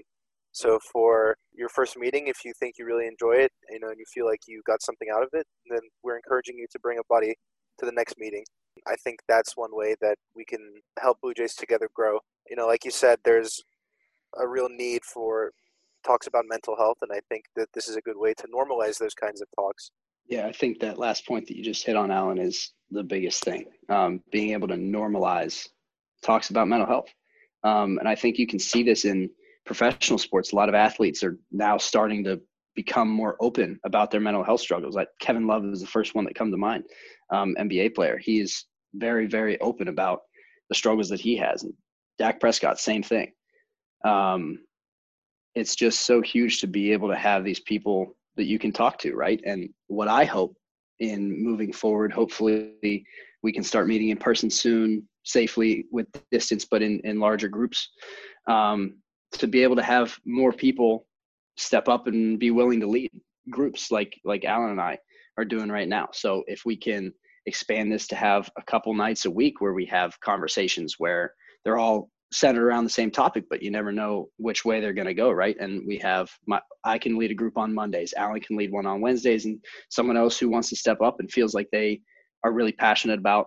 So 0.52 0.78
for 0.90 1.36
your 1.52 1.68
first 1.68 1.98
meeting, 1.98 2.28
if 2.28 2.38
you 2.44 2.52
think 2.58 2.76
you 2.78 2.86
really 2.86 3.06
enjoy 3.06 3.42
it, 3.42 3.52
you 3.70 3.78
know, 3.78 3.88
and 3.88 3.98
you 3.98 4.06
feel 4.12 4.24
like 4.24 4.40
you 4.48 4.62
got 4.66 4.82
something 4.82 5.08
out 5.14 5.22
of 5.22 5.28
it, 5.34 5.46
then 5.68 5.80
we're 6.02 6.16
encouraging 6.16 6.56
you 6.58 6.66
to 6.72 6.78
bring 6.78 6.98
a 6.98 7.02
buddy 7.10 7.34
to 7.78 7.84
the 7.84 7.92
next 7.92 8.14
meeting. 8.18 8.44
I 8.86 8.96
think 9.04 9.20
that's 9.28 9.56
one 9.56 9.70
way 9.72 9.96
that 10.00 10.16
we 10.34 10.44
can 10.44 10.60
help 10.98 11.18
Blue 11.20 11.34
Jays 11.34 11.54
together 11.54 11.88
grow. 11.94 12.18
You 12.48 12.56
know, 12.56 12.66
like 12.66 12.84
you 12.84 12.90
said, 12.90 13.18
there's 13.24 13.60
a 14.38 14.46
real 14.46 14.68
need 14.70 15.02
for 15.04 15.50
talks 16.06 16.26
about 16.26 16.44
mental 16.48 16.76
health, 16.76 16.98
and 17.02 17.10
I 17.12 17.20
think 17.28 17.44
that 17.56 17.68
this 17.74 17.88
is 17.88 17.96
a 17.96 18.00
good 18.02 18.16
way 18.16 18.32
to 18.34 18.46
normalize 18.46 18.98
those 18.98 19.14
kinds 19.14 19.40
of 19.40 19.48
talks. 19.56 19.90
Yeah, 20.28 20.46
I 20.46 20.52
think 20.52 20.80
that 20.80 20.98
last 20.98 21.26
point 21.26 21.46
that 21.48 21.56
you 21.56 21.62
just 21.62 21.84
hit 21.84 21.96
on, 21.96 22.10
Alan, 22.10 22.38
is 22.38 22.72
the 22.90 23.02
biggest 23.02 23.44
thing. 23.44 23.66
Um, 23.88 24.20
being 24.32 24.52
able 24.52 24.68
to 24.68 24.74
normalize 24.74 25.68
talks 26.22 26.50
about 26.50 26.68
mental 26.68 26.88
health, 26.88 27.08
um, 27.66 27.99
and 27.99 28.08
I 28.08 28.14
think 28.14 28.38
you 28.38 28.46
can 28.46 28.61
see 28.61 28.85
this 28.85 29.04
in 29.04 29.28
professional 29.64 30.20
sports, 30.20 30.52
a 30.52 30.56
lot 30.56 30.68
of 30.68 30.76
athletes 30.76 31.25
are 31.25 31.37
now 31.50 31.76
starting 31.76 32.23
to 32.23 32.40
become 32.76 33.08
more 33.08 33.37
open 33.40 33.80
about 33.85 34.12
their 34.12 34.20
mental 34.20 34.44
health 34.44 34.61
struggles. 34.61 34.94
Like 34.94 35.08
Kevin 35.18 35.49
Love 35.49 35.64
is 35.64 35.80
the 35.80 35.87
first 35.88 36.14
one 36.14 36.25
that 36.26 36.37
come 36.37 36.52
to 36.52 36.56
mind, 36.56 36.85
um, 37.32 37.56
NBA 37.58 37.96
player. 37.96 38.18
He's 38.18 38.66
very, 38.94 39.26
very 39.26 39.61
open 39.61 39.88
about 39.88 40.20
the 40.68 40.76
struggles 40.76 41.08
that 41.08 41.18
he 41.18 41.37
has. 41.38 41.64
And 41.64 41.75
Dak 42.18 42.38
Prescott, 42.38 42.78
same 42.78 43.02
thing. 43.02 43.32
Um, 44.04 44.61
it's 45.56 45.75
just 45.75 46.02
so 46.02 46.20
huge 46.20 46.61
to 46.61 46.68
be 46.68 46.92
able 46.92 47.08
to 47.08 47.16
have 47.16 47.42
these 47.42 47.61
people 47.61 48.14
that 48.37 48.44
you 48.44 48.61
can 48.61 48.70
talk 48.70 48.96
to, 48.99 49.16
right? 49.16 49.40
And 49.44 49.70
what 49.88 50.06
I 50.06 50.25
hope 50.25 50.56
in 51.00 51.42
moving 51.42 51.73
forward, 51.73 52.12
hopefully 52.12 53.06
we 53.42 53.52
can 53.52 53.64
start 53.64 53.88
meeting 53.88 54.11
in 54.11 54.18
person 54.18 54.50
soon, 54.50 55.08
safely 55.26 55.85
with 55.90 56.06
distance, 56.30 56.64
but 56.64 56.83
in, 56.83 57.00
in 57.04 57.21
larger 57.21 57.49
groups. 57.49 57.90
Um, 58.49 58.97
to 59.33 59.47
be 59.47 59.62
able 59.62 59.76
to 59.76 59.83
have 59.83 60.16
more 60.25 60.52
people 60.52 61.06
step 61.56 61.88
up 61.88 62.06
and 62.06 62.38
be 62.38 62.50
willing 62.50 62.80
to 62.80 62.87
lead 62.87 63.11
groups 63.50 63.90
like 63.90 64.18
like 64.25 64.45
Alan 64.45 64.71
and 64.71 64.80
I 64.80 64.99
are 65.37 65.45
doing 65.45 65.68
right 65.68 65.88
now. 65.88 66.09
So 66.12 66.45
if 66.47 66.62
we 66.64 66.76
can 66.76 67.12
expand 67.47 67.92
this 67.92 68.06
to 68.09 68.16
have 68.16 68.50
a 68.56 68.62
couple 68.62 68.95
nights 68.95 69.25
a 69.25 69.30
week 69.30 69.61
where 69.61 69.75
we 69.75 69.87
have 69.87 70.18
conversations 70.21 70.97
where 70.99 71.33
they're 71.64 71.78
all 71.78 72.11
centered 72.33 72.66
around 72.66 72.85
the 72.85 72.90
same 72.90 73.11
topic, 73.11 73.45
but 73.49 73.62
you 73.62 73.71
never 73.71 73.92
know 73.92 74.28
which 74.37 74.64
way 74.64 74.80
they're 74.80 74.92
going 74.92 75.06
to 75.06 75.14
go, 75.14 75.30
right? 75.30 75.56
And 75.61 75.87
we 75.87 75.99
have 75.99 76.30
my 76.47 76.61
I 76.85 76.99
can 76.99 77.18
lead 77.18 77.30
a 77.30 77.35
group 77.35 77.56
on 77.56 77.75
Mondays, 77.75 78.14
Alan 78.16 78.40
can 78.40 78.56
lead 78.56 78.73
one 78.73 78.87
on 78.87 79.00
Wednesdays, 79.00 79.45
and 79.45 79.62
someone 79.90 80.16
else 80.16 80.38
who 80.38 80.49
wants 80.49 80.68
to 80.71 80.76
step 80.76 81.00
up 81.02 81.16
and 81.18 81.30
feels 81.30 81.54
like 81.54 81.68
they 81.73 82.00
are 82.45 82.52
really 82.52 82.73
passionate 82.73 83.19
about 83.19 83.47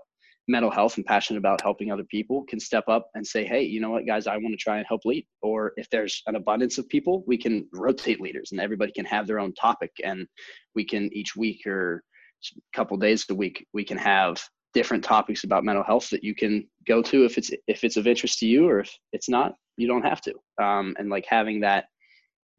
mental 0.49 0.71
health 0.71 0.97
and 0.97 1.05
passionate 1.05 1.37
about 1.37 1.61
helping 1.61 1.91
other 1.91 2.03
people 2.03 2.43
can 2.49 2.59
step 2.59 2.83
up 2.87 3.09
and 3.13 3.25
say, 3.25 3.45
hey, 3.45 3.61
you 3.61 3.79
know 3.79 3.91
what, 3.91 4.07
guys, 4.07 4.25
I 4.25 4.35
want 4.37 4.51
to 4.51 4.57
try 4.57 4.77
and 4.77 4.85
help 4.87 5.05
lead. 5.05 5.25
Or 5.41 5.73
if 5.77 5.89
there's 5.91 6.23
an 6.25 6.35
abundance 6.35 6.79
of 6.79 6.89
people, 6.89 7.23
we 7.27 7.37
can 7.37 7.67
rotate 7.71 8.19
leaders 8.19 8.51
and 8.51 8.59
everybody 8.59 8.91
can 8.91 9.05
have 9.05 9.27
their 9.27 9.39
own 9.39 9.53
topic. 9.53 9.91
And 10.03 10.27
we 10.73 10.83
can 10.83 11.13
each 11.13 11.35
week 11.35 11.67
or 11.67 12.03
a 12.51 12.75
couple 12.75 12.97
days 12.97 13.25
a 13.29 13.35
week, 13.35 13.65
we 13.73 13.83
can 13.83 13.97
have 13.97 14.41
different 14.73 15.03
topics 15.03 15.43
about 15.43 15.63
mental 15.63 15.83
health 15.83 16.09
that 16.09 16.23
you 16.23 16.33
can 16.33 16.67
go 16.87 17.01
to 17.01 17.25
if 17.25 17.37
it's 17.37 17.51
if 17.67 17.83
it's 17.83 17.97
of 17.97 18.07
interest 18.07 18.39
to 18.39 18.47
you 18.47 18.67
or 18.67 18.79
if 18.79 18.91
it's 19.13 19.29
not, 19.29 19.53
you 19.77 19.87
don't 19.87 20.05
have 20.05 20.21
to. 20.21 20.33
Um, 20.61 20.95
and 20.97 21.09
like 21.09 21.25
having 21.29 21.59
that 21.61 21.85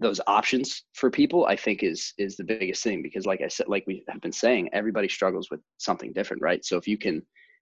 those 0.00 0.18
options 0.26 0.84
for 0.94 1.10
people 1.10 1.44
i 1.44 1.54
think 1.54 1.82
is 1.82 2.14
is 2.16 2.34
the 2.34 2.42
biggest 2.42 2.82
thing 2.82 3.02
because 3.02 3.26
like 3.26 3.42
i 3.42 3.48
said 3.48 3.68
like 3.68 3.84
we 3.86 4.02
have 4.08 4.22
been 4.22 4.32
saying 4.32 4.66
everybody 4.72 5.06
struggles 5.06 5.48
with 5.50 5.60
something 5.76 6.10
different 6.14 6.42
right 6.42 6.64
so 6.64 6.78
if 6.78 6.88
you 6.88 6.96
can 6.96 7.20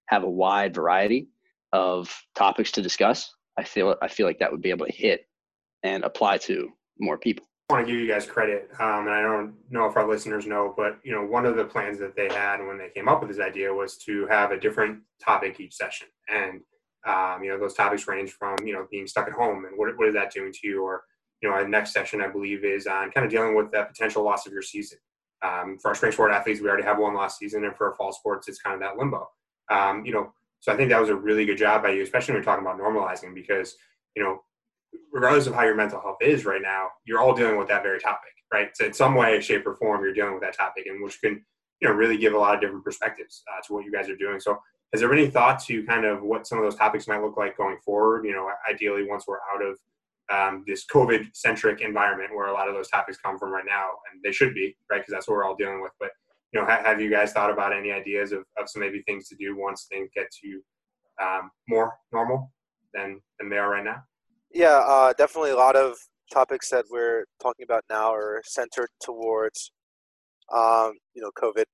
have 0.09 0.23
a 0.23 0.29
wide 0.29 0.73
variety 0.73 1.29
of 1.71 2.13
topics 2.35 2.71
to 2.73 2.81
discuss, 2.81 3.31
I 3.57 3.63
feel 3.63 3.95
I 4.01 4.07
feel 4.07 4.25
like 4.25 4.39
that 4.39 4.51
would 4.51 4.61
be 4.61 4.71
able 4.71 4.85
to 4.85 4.91
hit 4.91 5.27
and 5.83 6.03
apply 6.03 6.37
to 6.39 6.69
more 6.99 7.17
people. 7.17 7.45
I 7.69 7.75
want 7.75 7.87
to 7.87 7.93
give 7.93 8.01
you 8.01 8.07
guys 8.07 8.25
credit, 8.25 8.69
um, 8.79 9.05
and 9.05 9.11
I 9.11 9.21
don't 9.21 9.53
know 9.69 9.85
if 9.85 9.95
our 9.95 10.09
listeners 10.09 10.47
know, 10.47 10.73
but 10.75 10.97
you 11.03 11.11
know, 11.11 11.23
one 11.23 11.45
of 11.45 11.55
the 11.55 11.65
plans 11.65 11.99
that 11.99 12.15
they 12.15 12.27
had 12.29 12.65
when 12.65 12.79
they 12.79 12.89
came 12.89 13.07
up 13.07 13.21
with 13.21 13.29
this 13.29 13.39
idea 13.39 13.71
was 13.71 13.97
to 14.05 14.25
have 14.27 14.51
a 14.51 14.59
different 14.59 15.01
topic 15.23 15.59
each 15.59 15.75
session, 15.75 16.07
and 16.27 16.61
um, 17.05 17.43
you 17.43 17.51
know, 17.51 17.59
those 17.59 17.75
topics 17.75 18.07
range 18.07 18.31
from 18.31 18.55
you 18.65 18.73
know 18.73 18.87
being 18.89 19.05
stuck 19.05 19.27
at 19.27 19.33
home 19.33 19.65
and 19.65 19.77
what 19.77 19.95
what 19.97 20.07
is 20.07 20.15
that 20.15 20.33
doing 20.33 20.51
to 20.51 20.59
you, 20.67 20.81
or 20.81 21.03
you 21.41 21.49
know, 21.49 21.55
our 21.55 21.67
next 21.67 21.93
session 21.93 22.21
I 22.21 22.27
believe 22.27 22.63
is 22.65 22.87
on 22.87 23.11
kind 23.11 23.25
of 23.25 23.31
dealing 23.31 23.55
with 23.55 23.71
that 23.71 23.89
potential 23.89 24.23
loss 24.23 24.47
of 24.47 24.53
your 24.53 24.63
season. 24.63 24.97
Um, 25.41 25.77
for 25.79 25.89
our 25.89 25.95
spring 25.95 26.11
sport 26.11 26.31
athletes, 26.31 26.59
we 26.59 26.67
already 26.67 26.83
have 26.83 26.97
one 26.97 27.13
lost 27.13 27.37
season, 27.37 27.65
and 27.65 27.75
for 27.75 27.89
our 27.89 27.95
fall 27.95 28.11
sports, 28.11 28.47
it's 28.47 28.59
kind 28.59 28.73
of 28.73 28.81
that 28.81 28.97
limbo. 28.97 29.29
Um, 29.69 30.05
you 30.05 30.13
know, 30.13 30.33
so 30.59 30.73
I 30.73 30.77
think 30.77 30.89
that 30.89 30.99
was 30.99 31.09
a 31.09 31.15
really 31.15 31.45
good 31.45 31.57
job 31.57 31.83
by 31.83 31.91
you, 31.91 32.03
especially 32.03 32.33
when 32.33 32.43
you're 32.43 32.51
talking 32.51 32.65
about 32.65 32.79
normalizing, 32.79 33.33
because 33.33 33.75
you 34.15 34.23
know, 34.23 34.41
regardless 35.11 35.47
of 35.47 35.53
how 35.53 35.63
your 35.63 35.75
mental 35.75 36.01
health 36.01 36.17
is 36.21 36.45
right 36.45 36.61
now, 36.61 36.87
you're 37.05 37.19
all 37.19 37.33
dealing 37.33 37.57
with 37.57 37.67
that 37.69 37.83
very 37.83 37.99
topic, 37.99 38.31
right? 38.51 38.69
So 38.75 38.85
in 38.85 38.93
some 38.93 39.15
way, 39.15 39.39
shape, 39.39 39.65
or 39.65 39.75
form, 39.75 40.03
you're 40.03 40.13
dealing 40.13 40.33
with 40.33 40.43
that 40.43 40.57
topic, 40.57 40.85
and 40.87 41.03
which 41.03 41.21
can 41.21 41.43
you 41.81 41.87
know 41.87 41.93
really 41.93 42.17
give 42.17 42.33
a 42.33 42.37
lot 42.37 42.55
of 42.55 42.61
different 42.61 42.83
perspectives 42.83 43.43
uh, 43.51 43.61
to 43.65 43.73
what 43.73 43.85
you 43.85 43.91
guys 43.91 44.09
are 44.09 44.15
doing. 44.15 44.39
So 44.39 44.57
has 44.91 45.01
there 45.01 45.13
any 45.13 45.27
thought 45.27 45.63
to 45.65 45.85
kind 45.85 46.05
of 46.05 46.23
what 46.23 46.47
some 46.47 46.57
of 46.57 46.63
those 46.63 46.75
topics 46.75 47.07
might 47.07 47.21
look 47.21 47.37
like 47.37 47.57
going 47.57 47.77
forward? 47.85 48.25
You 48.25 48.33
know, 48.33 48.49
ideally 48.69 49.07
once 49.07 49.25
we're 49.27 49.37
out 49.53 49.63
of 49.63 49.77
um, 50.31 50.63
this 50.67 50.85
COVID-centric 50.85 51.81
environment 51.81 52.35
where 52.35 52.47
a 52.47 52.53
lot 52.53 52.67
of 52.67 52.75
those 52.75 52.89
topics 52.89 53.17
come 53.17 53.39
from 53.39 53.51
right 53.51 53.65
now, 53.67 53.89
and 54.11 54.21
they 54.23 54.31
should 54.31 54.53
be, 54.53 54.75
right? 54.89 54.99
Because 54.99 55.11
that's 55.11 55.27
what 55.27 55.35
we're 55.35 55.45
all 55.45 55.55
dealing 55.55 55.81
with. 55.81 55.91
But 55.99 56.09
you 56.53 56.59
know, 56.59 56.65
ha- 56.65 56.81
have 56.83 57.01
you 57.01 57.09
guys 57.09 57.31
thought 57.31 57.51
about 57.51 57.73
any 57.73 57.91
ideas 57.91 58.31
of, 58.31 58.39
of 58.57 58.67
some 58.67 58.81
maybe 58.81 59.01
things 59.03 59.27
to 59.29 59.35
do 59.35 59.57
once 59.57 59.85
things 59.89 60.09
get 60.15 60.27
to 60.43 60.61
um, 61.23 61.51
more 61.67 61.93
normal 62.11 62.51
than 62.93 63.19
than 63.39 63.49
they 63.49 63.57
are 63.57 63.69
right 63.69 63.83
now? 63.83 64.03
Yeah, 64.51 64.81
uh, 64.85 65.13
definitely 65.13 65.51
a 65.51 65.55
lot 65.55 65.75
of 65.75 65.95
topics 66.31 66.69
that 66.69 66.85
we're 66.89 67.25
talking 67.41 67.63
about 67.63 67.83
now 67.89 68.13
are 68.13 68.41
centered 68.45 68.89
towards, 69.03 69.71
um, 70.53 70.93
you 71.13 71.21
know, 71.21 71.31
COVID 71.37 71.65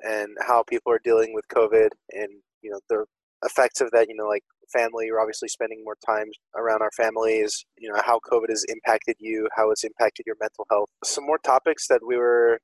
and 0.00 0.30
how 0.46 0.62
people 0.62 0.92
are 0.92 1.00
dealing 1.04 1.34
with 1.34 1.44
COVID 1.48 1.88
and 2.10 2.28
you 2.62 2.70
know 2.70 2.80
the 2.88 3.04
effects 3.44 3.80
of 3.80 3.90
that. 3.90 4.08
You 4.08 4.16
know, 4.16 4.28
like 4.28 4.44
family, 4.72 5.06
you're 5.06 5.20
obviously 5.20 5.48
spending 5.48 5.82
more 5.84 5.96
time 6.06 6.26
around 6.56 6.80
our 6.80 6.90
families. 6.96 7.66
You 7.76 7.92
know, 7.92 8.00
how 8.02 8.18
COVID 8.30 8.48
has 8.48 8.64
impacted 8.70 9.16
you, 9.18 9.48
how 9.56 9.70
it's 9.70 9.84
impacted 9.84 10.24
your 10.26 10.36
mental 10.40 10.66
health. 10.70 10.88
Some 11.04 11.26
more 11.26 11.38
topics 11.38 11.86
that 11.88 12.00
we 12.06 12.16
were 12.16 12.60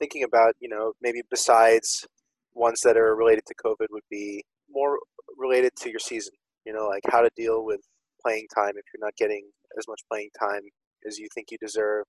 thinking 0.00 0.24
about, 0.24 0.54
you 0.58 0.68
know, 0.68 0.94
maybe 1.00 1.22
besides 1.30 2.06
ones 2.54 2.80
that 2.80 2.96
are 2.96 3.14
related 3.14 3.44
to 3.46 3.54
COVID 3.64 3.86
would 3.90 4.08
be 4.10 4.42
more 4.68 4.98
related 5.38 5.72
to 5.80 5.90
your 5.90 6.00
season. 6.00 6.34
You 6.66 6.72
know, 6.72 6.86
like 6.86 7.02
how 7.08 7.20
to 7.22 7.30
deal 7.36 7.64
with 7.64 7.80
playing 8.22 8.46
time 8.54 8.72
if 8.76 8.84
you're 8.92 9.04
not 9.04 9.16
getting 9.16 9.48
as 9.78 9.86
much 9.88 10.00
playing 10.10 10.30
time 10.38 10.62
as 11.06 11.18
you 11.18 11.28
think 11.34 11.48
you 11.50 11.58
deserve. 11.58 12.04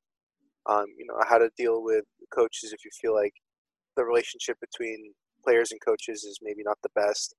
Um, 0.66 0.86
you 0.98 1.06
know, 1.08 1.16
how 1.28 1.38
to 1.38 1.50
deal 1.58 1.84
with 1.84 2.06
coaches 2.34 2.74
if 2.74 2.86
you 2.86 2.92
feel 3.02 3.16
like 3.16 3.34
the 3.96 4.04
relationship 4.04 4.58
between 4.60 5.14
players 5.44 5.72
and 5.72 5.80
coaches 5.84 6.24
is 6.24 6.40
maybe 6.42 6.62
not 6.64 6.78
the 6.84 6.90
best. 6.96 7.36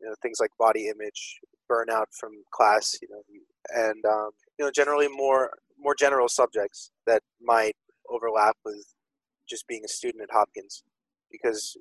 You 0.00 0.08
know, 0.08 0.14
things 0.22 0.38
like 0.40 0.50
body 0.58 0.88
image, 0.88 1.38
burnout 1.70 2.06
from 2.18 2.32
class. 2.52 2.98
You 3.00 3.08
know, 3.10 3.22
and 3.72 4.04
um, 4.04 4.30
you 4.58 4.64
know, 4.64 4.70
generally 4.74 5.08
more 5.08 5.50
more 5.78 5.94
general 5.94 6.28
subjects 6.28 6.90
that 7.06 7.22
might 7.40 7.76
overlap 8.10 8.56
with 8.64 8.84
just 9.48 9.66
being 9.66 9.82
a 9.84 9.88
student 9.88 10.22
at 10.22 10.30
Hopkins 10.32 10.82
because 11.30 11.76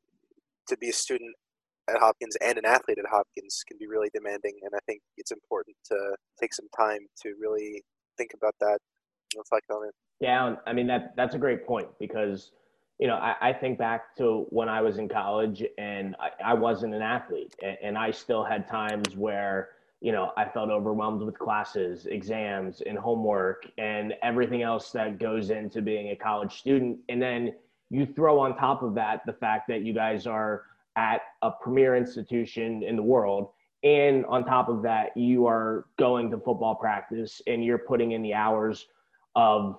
to 0.68 0.78
be 0.78 0.90
a 0.90 0.94
student 0.94 1.36
at 1.90 1.98
Hopkins 2.00 2.36
and 2.42 2.58
an 2.58 2.66
athlete 2.66 2.98
at 2.98 3.06
Hopkins 3.12 3.64
can 3.68 3.78
be 3.78 3.88
really 3.88 4.10
demanding 4.14 4.54
and 4.64 4.72
I 4.76 4.80
think 4.86 5.02
it's 5.18 5.32
important 5.32 5.76
to 5.92 6.16
take 6.40 6.54
some 6.54 6.68
time 6.78 7.00
to 7.24 7.34
really 7.40 7.84
think 8.18 8.32
about 8.36 8.56
that 8.60 8.80
reflect 9.36 9.70
on 9.72 9.88
it. 9.88 9.94
Yeah, 10.20 10.56
I 10.66 10.74
mean 10.74 10.88
that 10.88 11.14
that's 11.16 11.36
a 11.36 11.40
great 11.40 11.66
point 11.66 11.88
because 12.00 12.52
you 13.00 13.08
know 13.08 13.16
I, 13.16 13.36
I 13.42 13.54
think 13.54 13.78
back 13.78 14.16
to 14.18 14.46
when 14.50 14.70
I 14.70 14.82
was 14.82 14.98
in 14.98 15.10
college 15.10 15.64
and 15.78 16.16
I, 16.20 16.52
I 16.52 16.54
wasn't 16.54 16.94
an 16.94 17.02
athlete 17.02 17.56
and, 17.62 17.78
and 17.84 17.98
I 17.98 18.12
still 18.12 18.44
had 18.44 18.68
times 18.68 19.18
where 19.18 19.70
you 20.04 20.12
know, 20.12 20.34
I 20.36 20.44
felt 20.44 20.70
overwhelmed 20.70 21.22
with 21.22 21.40
classes, 21.40 22.08
exams, 22.08 22.82
and 22.82 22.98
homework, 22.98 23.66
and 23.78 24.14
everything 24.22 24.62
else 24.62 24.92
that 24.92 25.18
goes 25.18 25.50
into 25.50 25.82
being 25.82 26.10
a 26.10 26.16
college 26.16 26.60
student. 26.60 27.00
And 27.08 27.22
then 27.22 27.54
you 27.90 28.06
throw 28.06 28.38
on 28.38 28.58
top 28.58 28.84
of 28.84 28.96
that 28.96 29.22
the 29.26 29.32
fact 29.32 29.70
that 29.70 29.84
you 29.84 29.94
guys 29.94 30.28
are 30.28 30.64
at 30.98 31.22
a 31.42 31.52
premier 31.52 31.96
institution 31.96 32.84
in 32.84 32.98
the 32.98 33.02
world. 33.02 33.52
And 33.84 34.26
on 34.26 34.44
top 34.44 34.68
of 34.68 34.82
that, 34.84 35.16
you 35.16 35.48
are 35.48 35.86
going 35.98 36.30
to 36.32 36.38
football 36.38 36.76
practice 36.76 37.42
and 37.48 37.64
you're 37.64 37.78
putting 37.78 38.12
in 38.12 38.22
the 38.22 38.34
hours 38.34 38.86
of 39.38 39.78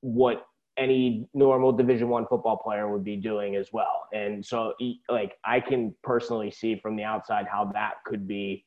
what 0.00 0.46
any 0.78 1.28
normal 1.32 1.70
division 1.70 2.08
one 2.08 2.26
football 2.26 2.56
player 2.56 2.90
would 2.90 3.04
be 3.04 3.16
doing 3.16 3.56
as 3.56 3.70
well 3.72 4.04
and 4.14 4.42
so 4.44 4.72
like 5.10 5.36
i 5.44 5.58
can 5.60 5.92
personally 6.02 6.50
see 6.50 6.76
from 6.76 6.96
the 6.96 7.02
outside 7.02 7.44
how 7.50 7.64
that 7.64 7.94
could 8.06 8.26
be 8.26 8.64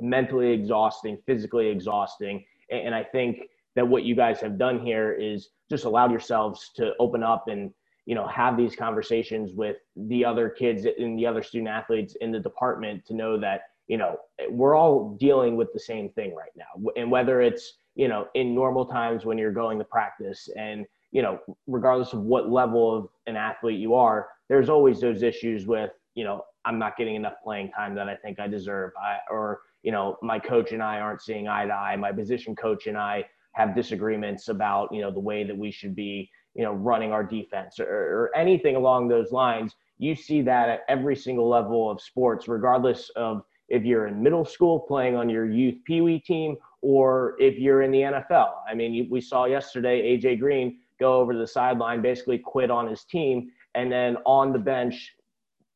mentally 0.00 0.50
exhausting 0.52 1.18
physically 1.26 1.68
exhausting. 1.68 2.44
And 2.70 2.94
i 2.94 3.02
think 3.02 3.42
that 3.76 3.86
what 3.86 4.02
you 4.04 4.14
guys 4.14 4.40
have 4.40 4.58
done 4.58 4.78
here 4.78 5.12
is 5.12 5.50
just 5.70 5.84
allowed 5.84 6.10
yourselves 6.10 6.70
to 6.76 6.92
open 6.98 7.22
up 7.22 7.48
and 7.48 7.72
you 8.06 8.14
know 8.14 8.26
have 8.26 8.56
these 8.56 8.74
conversations 8.74 9.52
with 9.54 9.76
the 9.96 10.24
other 10.24 10.48
kids 10.48 10.86
and 10.98 11.18
the 11.18 11.26
other 11.26 11.42
student 11.42 11.68
athletes 11.68 12.16
in 12.20 12.32
the 12.32 12.40
department 12.40 13.04
to 13.06 13.14
know 13.14 13.38
that 13.38 13.62
you 13.86 13.96
know 13.96 14.16
we're 14.50 14.76
all 14.76 15.16
dealing 15.18 15.56
with 15.56 15.72
the 15.72 15.80
same 15.80 16.10
thing 16.10 16.34
right 16.34 16.52
now. 16.56 16.90
And 16.96 17.10
whether 17.10 17.40
it's 17.40 17.74
you 17.94 18.08
know 18.08 18.28
in 18.34 18.54
normal 18.54 18.84
times 18.84 19.24
when 19.24 19.38
you're 19.38 19.52
going 19.52 19.78
to 19.78 19.84
practice 19.84 20.48
and 20.56 20.86
you 21.10 21.22
know, 21.22 21.38
regardless 21.66 22.12
of 22.12 22.20
what 22.20 22.50
level 22.50 22.94
of 22.94 23.08
an 23.26 23.36
athlete 23.36 23.78
you 23.78 23.94
are, 23.94 24.28
there's 24.48 24.68
always 24.68 25.00
those 25.00 25.22
issues 25.22 25.66
with, 25.66 25.90
you 26.14 26.24
know, 26.24 26.42
I'm 26.64 26.78
not 26.78 26.96
getting 26.96 27.14
enough 27.14 27.34
playing 27.42 27.70
time 27.70 27.94
that 27.94 28.08
I 28.08 28.16
think 28.16 28.38
I 28.38 28.46
deserve, 28.46 28.92
I, 29.02 29.18
or 29.30 29.60
you 29.82 29.92
know, 29.92 30.16
my 30.22 30.38
coach 30.38 30.72
and 30.72 30.82
I 30.82 31.00
aren't 31.00 31.22
seeing 31.22 31.48
eye 31.48 31.66
to 31.66 31.72
eye. 31.72 31.96
My 31.96 32.12
position 32.12 32.56
coach 32.56 32.86
and 32.86 32.96
I 32.96 33.24
have 33.52 33.74
disagreements 33.74 34.48
about, 34.48 34.92
you 34.92 35.00
know, 35.00 35.10
the 35.10 35.20
way 35.20 35.44
that 35.44 35.56
we 35.56 35.70
should 35.70 35.94
be, 35.94 36.30
you 36.54 36.64
know, 36.64 36.72
running 36.72 37.12
our 37.12 37.24
defense 37.24 37.78
or, 37.80 37.86
or 37.86 38.30
anything 38.36 38.76
along 38.76 39.08
those 39.08 39.32
lines. 39.32 39.74
You 39.98 40.14
see 40.14 40.42
that 40.42 40.68
at 40.68 40.80
every 40.88 41.16
single 41.16 41.48
level 41.48 41.90
of 41.90 42.00
sports, 42.00 42.48
regardless 42.48 43.10
of 43.16 43.42
if 43.68 43.84
you're 43.84 44.06
in 44.06 44.22
middle 44.22 44.44
school 44.44 44.80
playing 44.80 45.16
on 45.16 45.28
your 45.28 45.50
youth 45.50 45.76
pee 45.84 46.00
wee 46.00 46.20
team 46.20 46.56
or 46.80 47.34
if 47.38 47.58
you're 47.58 47.82
in 47.82 47.90
the 47.90 48.00
NFL. 48.00 48.50
I 48.68 48.74
mean, 48.74 49.08
we 49.10 49.20
saw 49.20 49.44
yesterday 49.44 50.16
AJ 50.16 50.38
Green 50.38 50.78
go 51.00 51.14
over 51.14 51.32
to 51.32 51.38
the 51.38 51.46
sideline, 51.46 52.02
basically 52.02 52.38
quit 52.38 52.70
on 52.70 52.88
his 52.88 53.04
team, 53.04 53.50
and 53.74 53.90
then 53.90 54.16
on 54.24 54.52
the 54.52 54.58
bench, 54.58 55.14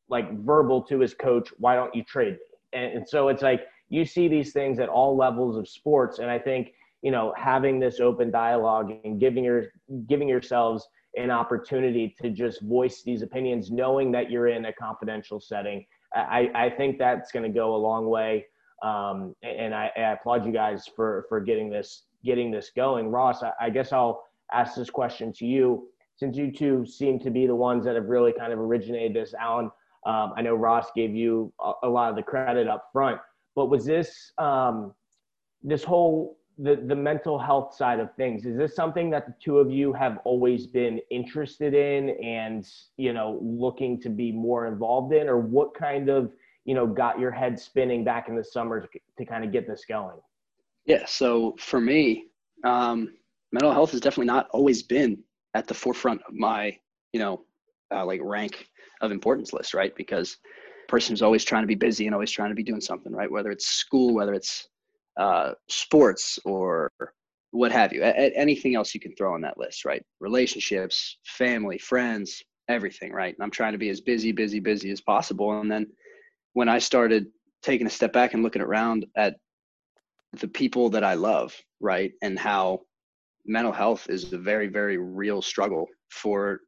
like 0.09 0.31
verbal 0.39 0.81
to 0.83 0.99
his 0.99 1.13
coach, 1.13 1.49
why 1.57 1.75
don't 1.75 1.93
you 1.95 2.03
trade 2.03 2.33
me? 2.33 2.39
And, 2.73 2.97
and 2.97 3.07
so 3.07 3.27
it's 3.29 3.41
like 3.41 3.61
you 3.93 4.05
see 4.05 4.27
these 4.27 4.51
things 4.53 4.79
at 4.79 4.89
all 4.89 5.15
levels 5.15 5.57
of 5.57 5.67
sports, 5.67 6.19
and 6.19 6.29
I 6.29 6.39
think 6.39 6.73
you 7.01 7.11
know 7.11 7.33
having 7.37 7.79
this 7.79 7.99
open 7.99 8.31
dialogue 8.31 8.91
and 9.03 9.19
giving 9.19 9.43
your 9.43 9.65
giving 10.07 10.27
yourselves 10.27 10.87
an 11.15 11.29
opportunity 11.29 12.15
to 12.21 12.29
just 12.29 12.61
voice 12.61 13.03
these 13.03 13.21
opinions, 13.21 13.71
knowing 13.71 14.11
that 14.11 14.31
you're 14.31 14.47
in 14.47 14.65
a 14.65 14.73
confidential 14.73 15.39
setting. 15.39 15.85
I, 16.15 16.49
I 16.53 16.69
think 16.69 16.99
that's 16.99 17.31
going 17.31 17.43
to 17.43 17.49
go 17.49 17.75
a 17.75 17.77
long 17.77 18.07
way. 18.07 18.45
Um, 18.83 19.35
and 19.43 19.73
I, 19.73 19.91
I, 19.95 20.11
applaud 20.11 20.45
you 20.45 20.51
guys 20.51 20.89
for, 20.93 21.25
for 21.29 21.39
getting 21.39 21.69
this, 21.69 22.03
getting 22.25 22.51
this 22.51 22.71
going. 22.75 23.07
Ross, 23.07 23.41
I, 23.41 23.51
I 23.61 23.69
guess 23.69 23.93
I'll 23.93 24.25
ask 24.51 24.75
this 24.75 24.89
question 24.89 25.31
to 25.33 25.45
you, 25.45 25.87
since 26.17 26.35
you 26.35 26.51
two 26.51 26.85
seem 26.85 27.17
to 27.19 27.29
be 27.29 27.47
the 27.47 27.55
ones 27.55 27.85
that 27.85 27.95
have 27.95 28.05
really 28.05 28.33
kind 28.33 28.51
of 28.51 28.59
originated 28.59 29.15
this. 29.15 29.33
Alan, 29.33 29.71
um, 30.05 30.33
I 30.35 30.41
know 30.41 30.55
Ross 30.55 30.87
gave 30.95 31.15
you 31.15 31.53
a, 31.63 31.71
a, 31.83 31.89
lot 31.89 32.09
of 32.09 32.17
the 32.17 32.23
credit 32.23 32.67
up 32.67 32.89
front, 32.91 33.19
but 33.55 33.65
was 33.67 33.85
this 33.85 34.31
um, 34.37 34.93
this 35.61 35.83
whole 35.83 36.37
the 36.57 36.75
the 36.87 36.95
mental 36.95 37.39
health 37.39 37.75
side 37.75 37.99
of 37.99 38.13
things? 38.15 38.45
Is 38.45 38.57
this 38.57 38.75
something 38.75 39.09
that 39.11 39.25
the 39.25 39.33
two 39.43 39.59
of 39.59 39.71
you 39.71 39.93
have 39.93 40.19
always 40.23 40.67
been 40.67 40.99
interested 41.09 41.73
in 41.73 42.11
and 42.23 42.65
you 42.97 43.13
know 43.13 43.39
looking 43.41 43.99
to 44.01 44.09
be 44.09 44.31
more 44.31 44.67
involved 44.67 45.13
in, 45.13 45.27
or 45.27 45.39
what 45.39 45.73
kind 45.73 46.09
of 46.09 46.31
you 46.65 46.75
know 46.75 46.85
got 46.85 47.19
your 47.19 47.31
head 47.31 47.59
spinning 47.59 48.03
back 48.03 48.29
in 48.29 48.35
the 48.35 48.43
summer 48.43 48.81
to, 48.81 48.87
to 49.17 49.25
kind 49.25 49.43
of 49.43 49.51
get 49.51 49.67
this 49.67 49.83
going? 49.87 50.17
Yeah, 50.85 51.05
so 51.05 51.55
for 51.59 51.79
me, 51.79 52.25
um, 52.63 53.13
mental 53.51 53.71
health 53.71 53.91
has 53.91 54.01
definitely 54.01 54.27
not 54.27 54.49
always 54.51 54.83
been 54.83 55.23
at 55.53 55.67
the 55.67 55.73
forefront 55.73 56.21
of 56.27 56.33
my, 56.33 56.77
you 57.13 57.19
know, 57.19 57.45
uh, 57.93 58.05
like 58.05 58.19
rank 58.23 58.67
of 59.01 59.11
importance 59.11 59.53
list, 59.53 59.73
right? 59.73 59.95
Because 59.95 60.37
person 60.87 61.13
who's 61.13 61.21
always 61.21 61.43
trying 61.43 61.63
to 61.63 61.67
be 61.67 61.75
busy 61.75 62.05
and 62.05 62.13
always 62.13 62.31
trying 62.31 62.49
to 62.49 62.55
be 62.55 62.63
doing 62.63 62.81
something, 62.81 63.11
right? 63.11 63.31
Whether 63.31 63.51
it's 63.51 63.67
school, 63.67 64.13
whether 64.13 64.33
it's 64.33 64.67
uh, 65.19 65.53
sports 65.69 66.39
or 66.45 66.91
what 67.51 67.71
have 67.71 67.93
you, 67.93 68.01
a- 68.03 68.35
anything 68.35 68.75
else 68.75 68.93
you 68.93 68.99
can 68.99 69.15
throw 69.15 69.33
on 69.33 69.41
that 69.41 69.57
list, 69.57 69.85
right? 69.85 70.03
Relationships, 70.19 71.17
family, 71.25 71.77
friends, 71.77 72.41
everything, 72.67 73.11
right? 73.11 73.35
And 73.35 73.43
I'm 73.43 73.51
trying 73.51 73.73
to 73.73 73.77
be 73.77 73.89
as 73.89 74.01
busy, 74.01 74.31
busy, 74.31 74.59
busy 74.59 74.89
as 74.91 75.01
possible. 75.01 75.59
And 75.59 75.71
then 75.71 75.87
when 76.53 76.69
I 76.69 76.79
started 76.79 77.27
taking 77.61 77.87
a 77.87 77.91
step 77.91 78.13
back 78.13 78.33
and 78.33 78.43
looking 78.43 78.61
around 78.61 79.05
at 79.15 79.35
the 80.33 80.47
people 80.47 80.89
that 80.89 81.03
I 81.03 81.13
love, 81.13 81.55
right? 81.79 82.11
And 82.21 82.37
how 82.39 82.81
mental 83.45 83.71
health 83.71 84.09
is 84.09 84.33
a 84.33 84.37
very 84.37 84.67
very 84.67 84.97
real 84.97 85.41
struggle 85.41 85.87
for 86.09 86.61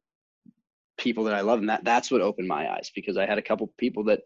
people 0.98 1.24
that 1.24 1.34
I 1.34 1.40
love, 1.40 1.60
and 1.60 1.68
that 1.68 1.84
that's 1.84 2.10
what 2.10 2.20
opened 2.20 2.48
my 2.48 2.72
eyes 2.72 2.90
because 2.94 3.16
I 3.16 3.26
had 3.26 3.38
a 3.38 3.42
couple 3.42 3.72
people 3.78 4.04
that 4.04 4.20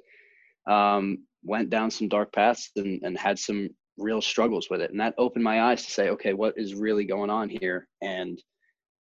um, 0.71 1.25
went 1.43 1.71
down 1.71 1.91
some 1.91 2.09
dark 2.09 2.33
paths 2.33 2.71
and, 2.77 3.01
and 3.03 3.19
had 3.19 3.39
some 3.39 3.71
real 3.99 4.21
struggles 4.21 4.69
with 4.71 4.81
it, 4.81 4.91
and 4.91 5.01
that 5.01 5.15
opened 5.19 5.45
my 5.45 5.63
eyes 5.63 5.85
to 5.85 5.91
say, 5.91 6.11
okay, 6.11 6.33
what 6.33 6.55
is 6.57 6.75
really 6.75 7.05
going 7.05 7.31
on 7.31 7.49
here, 7.49 7.89
and 8.03 8.43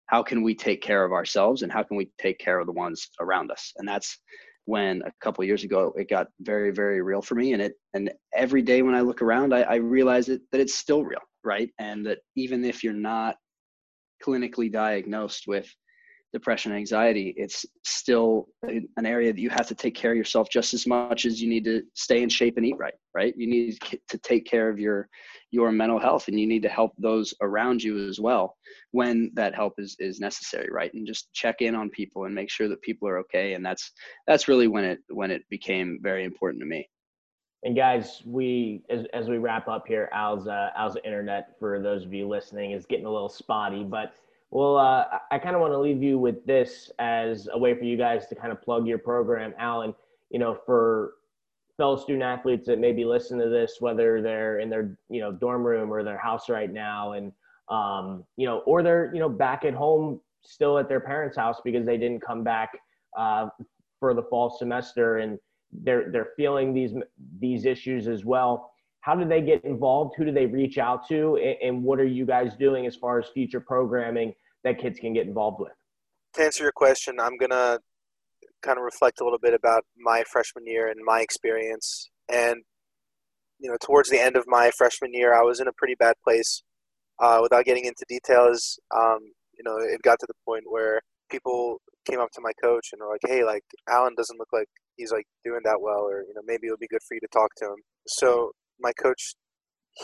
how 0.07 0.23
can 0.23 0.41
we 0.43 0.55
take 0.55 0.81
care 0.81 1.03
of 1.03 1.11
ourselves, 1.11 1.61
and 1.61 1.71
how 1.71 1.83
can 1.83 1.97
we 1.97 2.09
take 2.19 2.39
care 2.39 2.59
of 2.59 2.67
the 2.67 2.73
ones 2.73 3.09
around 3.19 3.51
us, 3.51 3.73
and 3.77 3.87
that's 3.87 4.19
when 4.65 5.01
a 5.03 5.11
couple 5.21 5.41
years 5.45 5.63
ago 5.63 5.93
it 5.95 6.09
got 6.09 6.27
very 6.41 6.71
very 6.71 7.01
real 7.01 7.21
for 7.21 7.35
me. 7.35 7.53
And 7.53 7.61
it 7.61 7.75
and 7.93 8.11
every 8.35 8.61
day 8.61 8.81
when 8.81 8.95
i 8.95 8.99
look 8.99 9.21
around 9.21 9.53
i, 9.53 9.61
I 9.61 9.75
realize 9.75 10.27
it, 10.27 10.41
that 10.51 10.59
it's 10.59 10.75
still 10.75 11.05
real 11.05 11.21
right? 11.47 11.71
And 11.79 12.05
that 12.05 12.19
even 12.35 12.63
if 12.65 12.83
you're 12.83 12.93
not 12.93 13.37
clinically 14.23 14.71
diagnosed 14.71 15.45
with 15.47 15.73
depression 16.37 16.71
anxiety 16.71 17.33
it's 17.37 17.65
still 17.83 18.47
an 18.63 19.05
area 19.05 19.31
that 19.33 19.41
you 19.41 19.49
have 19.49 19.67
to 19.67 19.75
take 19.75 19.95
care 19.95 20.11
of 20.11 20.17
yourself 20.17 20.49
just 20.49 20.73
as 20.73 20.85
much 20.85 21.25
as 21.25 21.41
you 21.41 21.49
need 21.49 21.63
to 21.63 21.81
stay 21.93 22.21
in 22.21 22.29
shape 22.29 22.57
and 22.57 22.65
eat 22.65 22.77
right 22.77 22.93
right? 23.17 23.33
You 23.35 23.47
need 23.47 23.79
to 24.09 24.17
take 24.19 24.45
care 24.45 24.69
of 24.69 24.79
your 24.79 25.09
your 25.49 25.71
mental 25.71 25.99
health 25.99 26.27
and 26.27 26.39
you 26.39 26.45
need 26.45 26.61
to 26.61 26.69
help 26.69 26.91
those 26.99 27.33
around 27.41 27.81
you 27.81 28.07
as 28.07 28.19
well 28.19 28.55
when 28.91 29.31
that 29.33 29.55
help 29.55 29.73
is 29.79 29.95
is 29.99 30.19
necessary 30.19 30.69
right? 30.71 30.93
And 30.93 31.07
just 31.07 31.33
check 31.33 31.61
in 31.61 31.73
on 31.73 31.89
people 31.89 32.25
and 32.25 32.35
make 32.35 32.51
sure 32.51 32.69
that 32.69 32.81
people 32.83 33.07
are 33.07 33.17
okay 33.19 33.53
and 33.53 33.65
that's 33.65 33.91
that's 34.27 34.47
really 34.47 34.67
when 34.67 34.83
it 34.83 34.99
when 35.09 35.31
it 35.31 35.41
became 35.49 35.97
very 36.01 36.25
important 36.25 36.61
to 36.61 36.67
me. 36.67 36.87
And 37.63 37.75
guys, 37.75 38.21
we 38.23 38.83
as, 38.91 39.05
as 39.13 39.27
we 39.27 39.39
wrap 39.39 39.67
up 39.67 39.85
here, 39.87 40.09
Al's 40.13 40.47
uh, 40.47 40.69
Al's 40.75 40.95
internet 41.03 41.55
for 41.59 41.81
those 41.81 42.05
of 42.05 42.13
you 42.13 42.27
listening 42.27 42.71
is 42.73 42.85
getting 42.85 43.07
a 43.07 43.11
little 43.11 43.29
spotty, 43.29 43.83
but 43.83 44.13
well, 44.49 44.77
uh, 44.77 45.05
I 45.31 45.39
kind 45.39 45.55
of 45.55 45.61
want 45.61 45.73
to 45.73 45.79
leave 45.79 46.01
you 46.01 46.17
with 46.17 46.45
this 46.45 46.89
as 46.99 47.49
a 47.51 47.57
way 47.57 47.77
for 47.77 47.83
you 47.83 47.97
guys 47.97 48.27
to 48.27 48.35
kind 48.35 48.51
of 48.51 48.61
plug 48.61 48.87
your 48.87 48.97
program, 48.97 49.53
Alan. 49.57 49.93
You 50.29 50.39
know, 50.39 50.57
for 50.65 51.13
fellow 51.77 51.95
student 51.95 52.23
athletes 52.23 52.65
that 52.67 52.79
maybe 52.79 53.05
listen 53.05 53.37
to 53.39 53.49
this, 53.49 53.77
whether 53.79 54.21
they're 54.21 54.59
in 54.59 54.69
their 54.69 54.97
you 55.09 55.19
know 55.19 55.31
dorm 55.31 55.63
room 55.63 55.91
or 55.91 56.03
their 56.03 56.17
house 56.17 56.49
right 56.49 56.71
now, 56.71 57.13
and 57.13 57.31
um, 57.69 58.23
you 58.37 58.45
know, 58.45 58.59
or 58.59 58.83
they're 58.83 59.11
you 59.13 59.19
know 59.19 59.29
back 59.29 59.65
at 59.65 59.73
home 59.73 60.21
still 60.41 60.77
at 60.77 60.87
their 60.87 61.01
parents' 61.01 61.35
house 61.35 61.59
because 61.63 61.85
they 61.85 61.97
didn't 61.97 62.21
come 62.21 62.43
back 62.43 62.69
uh, 63.17 63.47
for 63.99 64.13
the 64.13 64.23
fall 64.23 64.49
semester 64.49 65.17
and 65.17 65.39
they're 65.83 66.09
they're 66.11 66.29
feeling 66.37 66.73
these 66.73 66.93
these 67.39 67.65
issues 67.65 68.07
as 68.07 68.23
well 68.23 68.71
how 69.07 69.15
do 69.15 69.25
they 69.25 69.39
get 69.39 69.63
involved? 69.63 70.15
Who 70.17 70.25
do 70.25 70.33
they 70.33 70.45
reach 70.45 70.77
out 70.77 71.07
to? 71.07 71.37
And, 71.63 71.81
what 71.81 71.97
are 71.97 72.05
you 72.05 72.25
guys 72.25 72.51
doing 72.59 72.85
as 72.85 72.97
far 72.97 73.17
as 73.19 73.29
future 73.33 73.61
programming 73.61 74.33
that 74.65 74.81
kids 74.81 74.99
can 74.99 75.13
get 75.13 75.25
involved 75.25 75.61
with? 75.61 75.71
To 76.33 76.43
answer 76.43 76.63
your 76.63 76.73
question 76.73 77.15
i'm 77.19 77.37
going 77.37 77.51
to 77.51 77.79
kind 78.61 78.77
of 78.77 78.83
reflect 78.83 79.21
a 79.21 79.23
little 79.23 79.39
bit 79.39 79.53
about 79.53 79.85
my 79.97 80.23
freshman 80.29 80.67
year 80.67 80.89
and 80.89 80.99
my 81.05 81.21
experience. 81.21 82.09
And 82.27 82.57
you 83.59 83.69
know 83.69 83.77
towards 83.81 84.09
the 84.09 84.19
end 84.19 84.35
of 84.35 84.43
my 84.45 84.71
freshman 84.77 85.13
year 85.13 85.33
i 85.33 85.41
was 85.41 85.59
in 85.59 85.67
a 85.67 85.77
pretty 85.79 85.95
bad 85.95 86.15
place 86.23 86.61
uh, 87.23 87.39
without 87.41 87.63
getting 87.63 87.85
into 87.85 88.03
details. 88.09 88.77
Um, 88.93 89.19
you 89.57 89.63
know 89.63 89.77
it 89.77 90.01
got 90.01 90.19
to 90.19 90.27
the 90.27 90.39
point 90.45 90.65
where 90.67 90.99
people 91.31 91.79
came 92.05 92.19
up 92.19 92.31
to 92.33 92.41
my 92.41 92.51
coach 92.61 92.89
and 92.91 92.99
were 93.01 93.11
like 93.15 93.25
hey 93.25 93.43
like 93.45 93.63
alan 93.89 94.15
doesn't 94.15 94.37
look 94.37 94.51
like 94.53 94.69
he's 94.97 95.11
like 95.11 95.27
doing 95.45 95.61
that 95.63 95.79
well, 95.79 96.03
or 96.11 96.23
you 96.27 96.33
know 96.35 96.41
maybe 96.45 96.67
it 96.67 96.71
would 96.71 96.85
be 96.87 96.87
good 96.95 97.05
for 97.07 97.13
you 97.13 97.21
to 97.21 97.27
talk 97.31 97.49
to 97.57 97.65
him. 97.65 97.81
So 98.07 98.51
my 98.79 98.91
coach, 98.93 99.35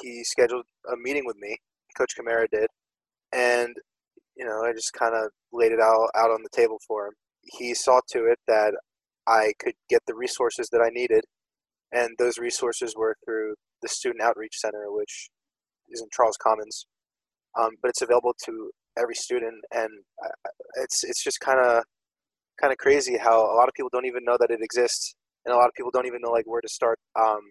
he 0.01 0.23
scheduled 0.23 0.65
a 0.91 0.95
meeting 0.97 1.23
with 1.25 1.37
me. 1.37 1.57
Coach 1.97 2.15
Chimera 2.15 2.47
did, 2.51 2.67
and 3.33 3.75
you 4.35 4.45
know 4.45 4.63
I 4.63 4.73
just 4.73 4.93
kind 4.93 5.15
of 5.15 5.29
laid 5.51 5.71
it 5.71 5.79
out 5.79 6.09
out 6.15 6.31
on 6.31 6.43
the 6.43 6.49
table 6.55 6.79
for 6.87 7.07
him. 7.07 7.13
He 7.43 7.73
saw 7.73 8.01
to 8.11 8.25
it 8.25 8.39
that 8.47 8.73
I 9.27 9.53
could 9.59 9.75
get 9.89 10.01
the 10.07 10.15
resources 10.15 10.69
that 10.71 10.81
I 10.81 10.89
needed, 10.89 11.23
and 11.91 12.09
those 12.17 12.37
resources 12.37 12.95
were 12.97 13.15
through 13.25 13.55
the 13.81 13.87
Student 13.87 14.23
Outreach 14.23 14.57
Center, 14.57 14.85
which 14.87 15.29
is 15.89 16.01
in 16.01 16.07
Charles 16.11 16.37
Commons. 16.41 16.85
Um, 17.59 17.71
but 17.81 17.89
it's 17.89 18.01
available 18.01 18.33
to 18.45 18.71
every 18.97 19.15
student, 19.15 19.63
and 19.71 19.89
uh, 20.23 20.49
it's 20.81 21.03
it's 21.03 21.23
just 21.23 21.39
kind 21.39 21.59
of 21.59 21.83
kind 22.59 22.71
of 22.71 22.77
crazy 22.77 23.17
how 23.17 23.39
a 23.39 23.55
lot 23.55 23.67
of 23.67 23.73
people 23.75 23.89
don't 23.91 24.05
even 24.05 24.23
know 24.25 24.37
that 24.39 24.51
it 24.51 24.61
exists, 24.61 25.13
and 25.45 25.53
a 25.53 25.57
lot 25.57 25.67
of 25.67 25.73
people 25.75 25.91
don't 25.93 26.07
even 26.07 26.21
know 26.21 26.31
like 26.31 26.45
where 26.47 26.61
to 26.61 26.69
start 26.69 26.97
um, 27.19 27.41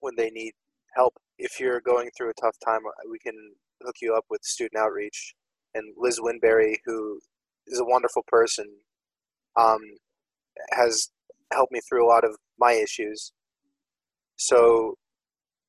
when 0.00 0.14
they 0.16 0.30
need 0.30 0.52
help. 0.94 1.14
If 1.38 1.60
you're 1.60 1.80
going 1.80 2.10
through 2.16 2.30
a 2.30 2.40
tough 2.40 2.56
time, 2.64 2.80
uh, 2.86 3.08
we 3.10 3.18
can 3.18 3.34
hook 3.82 3.96
you 4.00 4.14
up 4.14 4.24
with 4.30 4.42
Student 4.42 4.80
Outreach 4.80 5.34
and 5.74 5.94
Liz 5.96 6.20
Winberry, 6.20 6.76
who 6.84 7.20
is 7.66 7.78
a 7.78 7.84
wonderful 7.84 8.24
person, 8.26 8.66
um, 9.56 9.80
has 10.72 11.10
helped 11.52 11.72
me 11.72 11.80
through 11.88 12.04
a 12.04 12.08
lot 12.08 12.24
of 12.24 12.36
my 12.58 12.72
issues. 12.72 13.32
So 14.36 14.94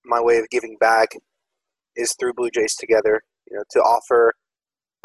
my 0.06 0.22
way 0.22 0.38
of 0.38 0.50
giving 0.50 0.78
back 0.80 1.10
is 1.96 2.16
through 2.20 2.34
Blue 2.34 2.50
Jays 2.50 2.76
Together, 2.76 3.22
you 3.50 3.58
know, 3.58 3.64
to 3.72 3.80
offer 3.80 4.34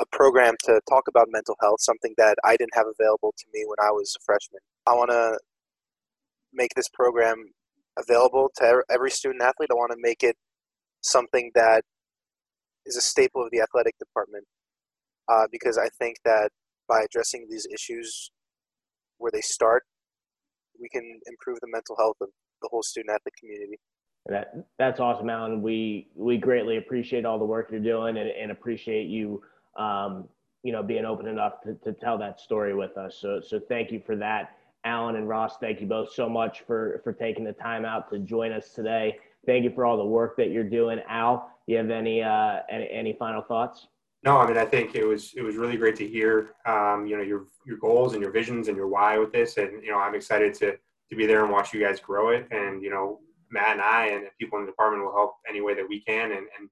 a 0.00 0.04
program 0.12 0.54
to 0.64 0.80
talk 0.88 1.04
about 1.08 1.28
mental 1.30 1.56
health, 1.60 1.80
something 1.80 2.14
that 2.18 2.36
I 2.44 2.56
didn't 2.56 2.74
have 2.74 2.86
available 2.98 3.34
to 3.36 3.44
me 3.52 3.64
when 3.66 3.86
I 3.86 3.90
was 3.90 4.16
a 4.16 4.24
freshman. 4.24 4.60
I 4.86 4.92
want 4.92 5.10
to 5.10 5.38
make 6.52 6.70
this 6.74 6.88
program 6.92 7.36
available 7.98 8.50
to 8.56 8.82
every 8.90 9.10
student 9.10 9.42
athlete. 9.42 9.70
I 9.70 9.74
want 9.74 9.92
to 9.92 9.98
make 10.00 10.22
it 10.22 10.36
something 11.00 11.50
that 11.54 11.82
is 12.86 12.96
a 12.96 13.00
staple 13.00 13.42
of 13.42 13.50
the 13.50 13.60
athletic 13.60 13.96
department 13.98 14.44
uh, 15.28 15.46
because 15.50 15.78
I 15.78 15.88
think 15.98 16.16
that 16.24 16.50
by 16.88 17.02
addressing 17.02 17.46
these 17.50 17.66
issues 17.72 18.30
where 19.18 19.30
they 19.32 19.40
start, 19.40 19.84
we 20.80 20.88
can 20.88 21.20
improve 21.26 21.58
the 21.60 21.68
mental 21.68 21.96
health 21.96 22.16
of 22.20 22.28
the 22.62 22.68
whole 22.70 22.82
student 22.82 23.14
athlete 23.14 23.34
community. 23.38 23.78
That 24.26 24.66
that's 24.78 25.00
awesome, 25.00 25.28
Alan. 25.28 25.60
We 25.62 26.08
we 26.14 26.38
greatly 26.38 26.78
appreciate 26.78 27.26
all 27.26 27.38
the 27.38 27.44
work 27.44 27.68
you're 27.70 27.80
doing 27.80 28.16
and, 28.16 28.28
and 28.28 28.50
appreciate 28.50 29.06
you 29.06 29.42
um, 29.76 30.26
you 30.62 30.72
know 30.72 30.82
being 30.82 31.04
open 31.04 31.26
enough 31.26 31.60
to, 31.64 31.74
to 31.84 31.92
tell 31.92 32.16
that 32.18 32.40
story 32.40 32.74
with 32.74 32.96
us. 32.96 33.18
So 33.20 33.40
so 33.46 33.60
thank 33.60 33.92
you 33.92 34.00
for 34.04 34.16
that. 34.16 34.56
Alan 34.84 35.16
and 35.16 35.28
Ross, 35.28 35.56
thank 35.58 35.80
you 35.80 35.86
both 35.86 36.12
so 36.12 36.28
much 36.28 36.62
for 36.66 37.00
for 37.04 37.12
taking 37.12 37.44
the 37.44 37.52
time 37.52 37.84
out 37.84 38.10
to 38.10 38.18
join 38.18 38.52
us 38.52 38.70
today. 38.70 39.18
Thank 39.46 39.64
you 39.64 39.70
for 39.70 39.84
all 39.84 39.96
the 39.96 40.04
work 40.04 40.36
that 40.36 40.50
you're 40.50 40.68
doing. 40.68 41.00
Al, 41.08 41.50
you 41.66 41.76
have 41.76 41.90
any 41.90 42.22
uh, 42.22 42.60
any, 42.70 42.88
any 42.90 43.12
final 43.14 43.42
thoughts? 43.42 43.86
No, 44.22 44.38
I 44.38 44.46
mean 44.46 44.56
I 44.56 44.64
think 44.64 44.94
it 44.94 45.04
was 45.04 45.32
it 45.36 45.42
was 45.42 45.56
really 45.56 45.76
great 45.76 45.96
to 45.96 46.06
hear 46.06 46.50
um, 46.66 47.06
you 47.06 47.16
know 47.16 47.22
your 47.22 47.46
your 47.66 47.78
goals 47.78 48.12
and 48.12 48.22
your 48.22 48.30
visions 48.30 48.68
and 48.68 48.76
your 48.76 48.88
why 48.88 49.18
with 49.18 49.32
this, 49.32 49.56
and 49.56 49.82
you 49.82 49.90
know 49.90 49.98
I'm 49.98 50.14
excited 50.14 50.54
to 50.54 50.76
to 51.10 51.16
be 51.16 51.26
there 51.26 51.44
and 51.44 51.52
watch 51.52 51.72
you 51.72 51.80
guys 51.80 52.00
grow 52.00 52.30
it. 52.30 52.46
And 52.50 52.82
you 52.82 52.90
know 52.90 53.20
Matt 53.50 53.72
and 53.72 53.80
I 53.80 54.06
and 54.08 54.26
people 54.38 54.58
in 54.58 54.66
the 54.66 54.70
department 54.70 55.04
will 55.04 55.14
help 55.14 55.36
any 55.48 55.60
way 55.60 55.74
that 55.74 55.88
we 55.88 56.00
can, 56.00 56.32
and 56.32 56.46
and 56.58 56.68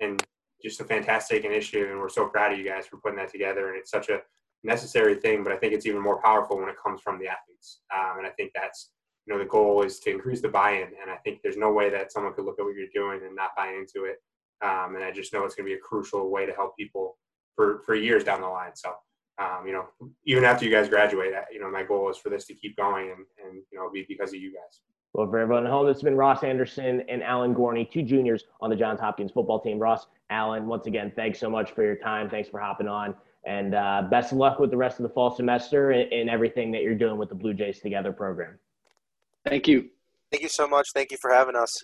and 0.00 0.22
just 0.62 0.80
a 0.80 0.84
fantastic 0.84 1.44
initiative. 1.44 1.90
And 1.90 1.98
we're 1.98 2.08
so 2.08 2.26
proud 2.26 2.52
of 2.52 2.58
you 2.58 2.64
guys 2.64 2.86
for 2.86 2.98
putting 2.98 3.16
that 3.16 3.30
together. 3.30 3.68
And 3.68 3.78
it's 3.78 3.90
such 3.90 4.08
a 4.08 4.20
necessary 4.62 5.14
thing, 5.16 5.42
but 5.42 5.52
I 5.52 5.56
think 5.56 5.72
it's 5.72 5.86
even 5.86 6.02
more 6.02 6.20
powerful 6.20 6.58
when 6.58 6.68
it 6.68 6.76
comes 6.82 7.00
from 7.00 7.18
the 7.18 7.28
athletes. 7.28 7.80
Um, 7.94 8.18
and 8.18 8.26
I 8.26 8.30
think 8.30 8.52
that's 8.54 8.90
you 9.26 9.32
know 9.32 9.38
the 9.38 9.48
goal 9.48 9.82
is 9.82 10.00
to 10.00 10.10
increase 10.10 10.40
the 10.40 10.48
buy-in. 10.48 10.88
And 11.00 11.10
I 11.10 11.16
think 11.16 11.40
there's 11.42 11.56
no 11.56 11.72
way 11.72 11.90
that 11.90 12.12
someone 12.12 12.34
could 12.34 12.44
look 12.44 12.58
at 12.58 12.64
what 12.64 12.74
you're 12.74 12.88
doing 12.92 13.24
and 13.26 13.34
not 13.36 13.50
buy 13.56 13.68
into 13.68 14.04
it. 14.04 14.16
Um, 14.62 14.94
and 14.94 15.04
I 15.04 15.10
just 15.10 15.32
know 15.32 15.44
it's 15.44 15.54
going 15.54 15.66
to 15.66 15.74
be 15.74 15.78
a 15.78 15.80
crucial 15.80 16.30
way 16.30 16.46
to 16.46 16.52
help 16.52 16.76
people 16.76 17.16
for, 17.56 17.82
for 17.84 17.94
years 17.94 18.24
down 18.24 18.40
the 18.40 18.48
line. 18.48 18.72
So, 18.74 18.92
um, 19.38 19.66
you 19.66 19.72
know, 19.72 19.86
even 20.24 20.44
after 20.44 20.64
you 20.64 20.70
guys 20.70 20.88
graduate, 20.88 21.32
you 21.52 21.60
know, 21.60 21.70
my 21.70 21.82
goal 21.82 22.10
is 22.10 22.18
for 22.18 22.28
this 22.28 22.44
to 22.46 22.54
keep 22.54 22.76
going 22.76 23.10
and, 23.10 23.24
and 23.44 23.62
you 23.72 23.78
know, 23.78 23.90
be 23.90 24.04
because 24.08 24.30
of 24.30 24.40
you 24.40 24.52
guys. 24.52 24.80
Well, 25.14 25.28
for 25.28 25.38
everyone 25.38 25.66
at 25.66 25.72
home, 25.72 25.86
this 25.86 25.96
has 25.96 26.02
been 26.02 26.16
Ross 26.16 26.44
Anderson 26.44 27.02
and 27.08 27.22
Alan 27.22 27.54
Gorney, 27.54 27.90
two 27.90 28.02
juniors 28.02 28.44
on 28.60 28.70
the 28.70 28.76
Johns 28.76 29.00
Hopkins 29.00 29.32
football 29.32 29.60
team. 29.60 29.78
Ross, 29.78 30.06
Alan, 30.28 30.66
once 30.66 30.86
again, 30.86 31.12
thanks 31.16 31.40
so 31.40 31.50
much 31.50 31.72
for 31.72 31.82
your 31.82 31.96
time. 31.96 32.30
Thanks 32.30 32.48
for 32.48 32.60
hopping 32.60 32.86
on. 32.86 33.14
And 33.46 33.74
uh, 33.74 34.02
best 34.10 34.32
of 34.32 34.38
luck 34.38 34.58
with 34.58 34.70
the 34.70 34.76
rest 34.76 34.98
of 34.98 35.04
the 35.04 35.08
fall 35.08 35.34
semester 35.34 35.92
and, 35.92 36.12
and 36.12 36.28
everything 36.28 36.70
that 36.72 36.82
you're 36.82 36.94
doing 36.94 37.16
with 37.16 37.30
the 37.30 37.34
Blue 37.34 37.54
Jays 37.54 37.80
Together 37.80 38.12
program. 38.12 38.58
Thank 39.46 39.66
you. 39.66 39.88
Thank 40.30 40.42
you 40.42 40.48
so 40.48 40.68
much. 40.68 40.88
Thank 40.94 41.10
you 41.10 41.18
for 41.20 41.32
having 41.32 41.56
us. 41.56 41.74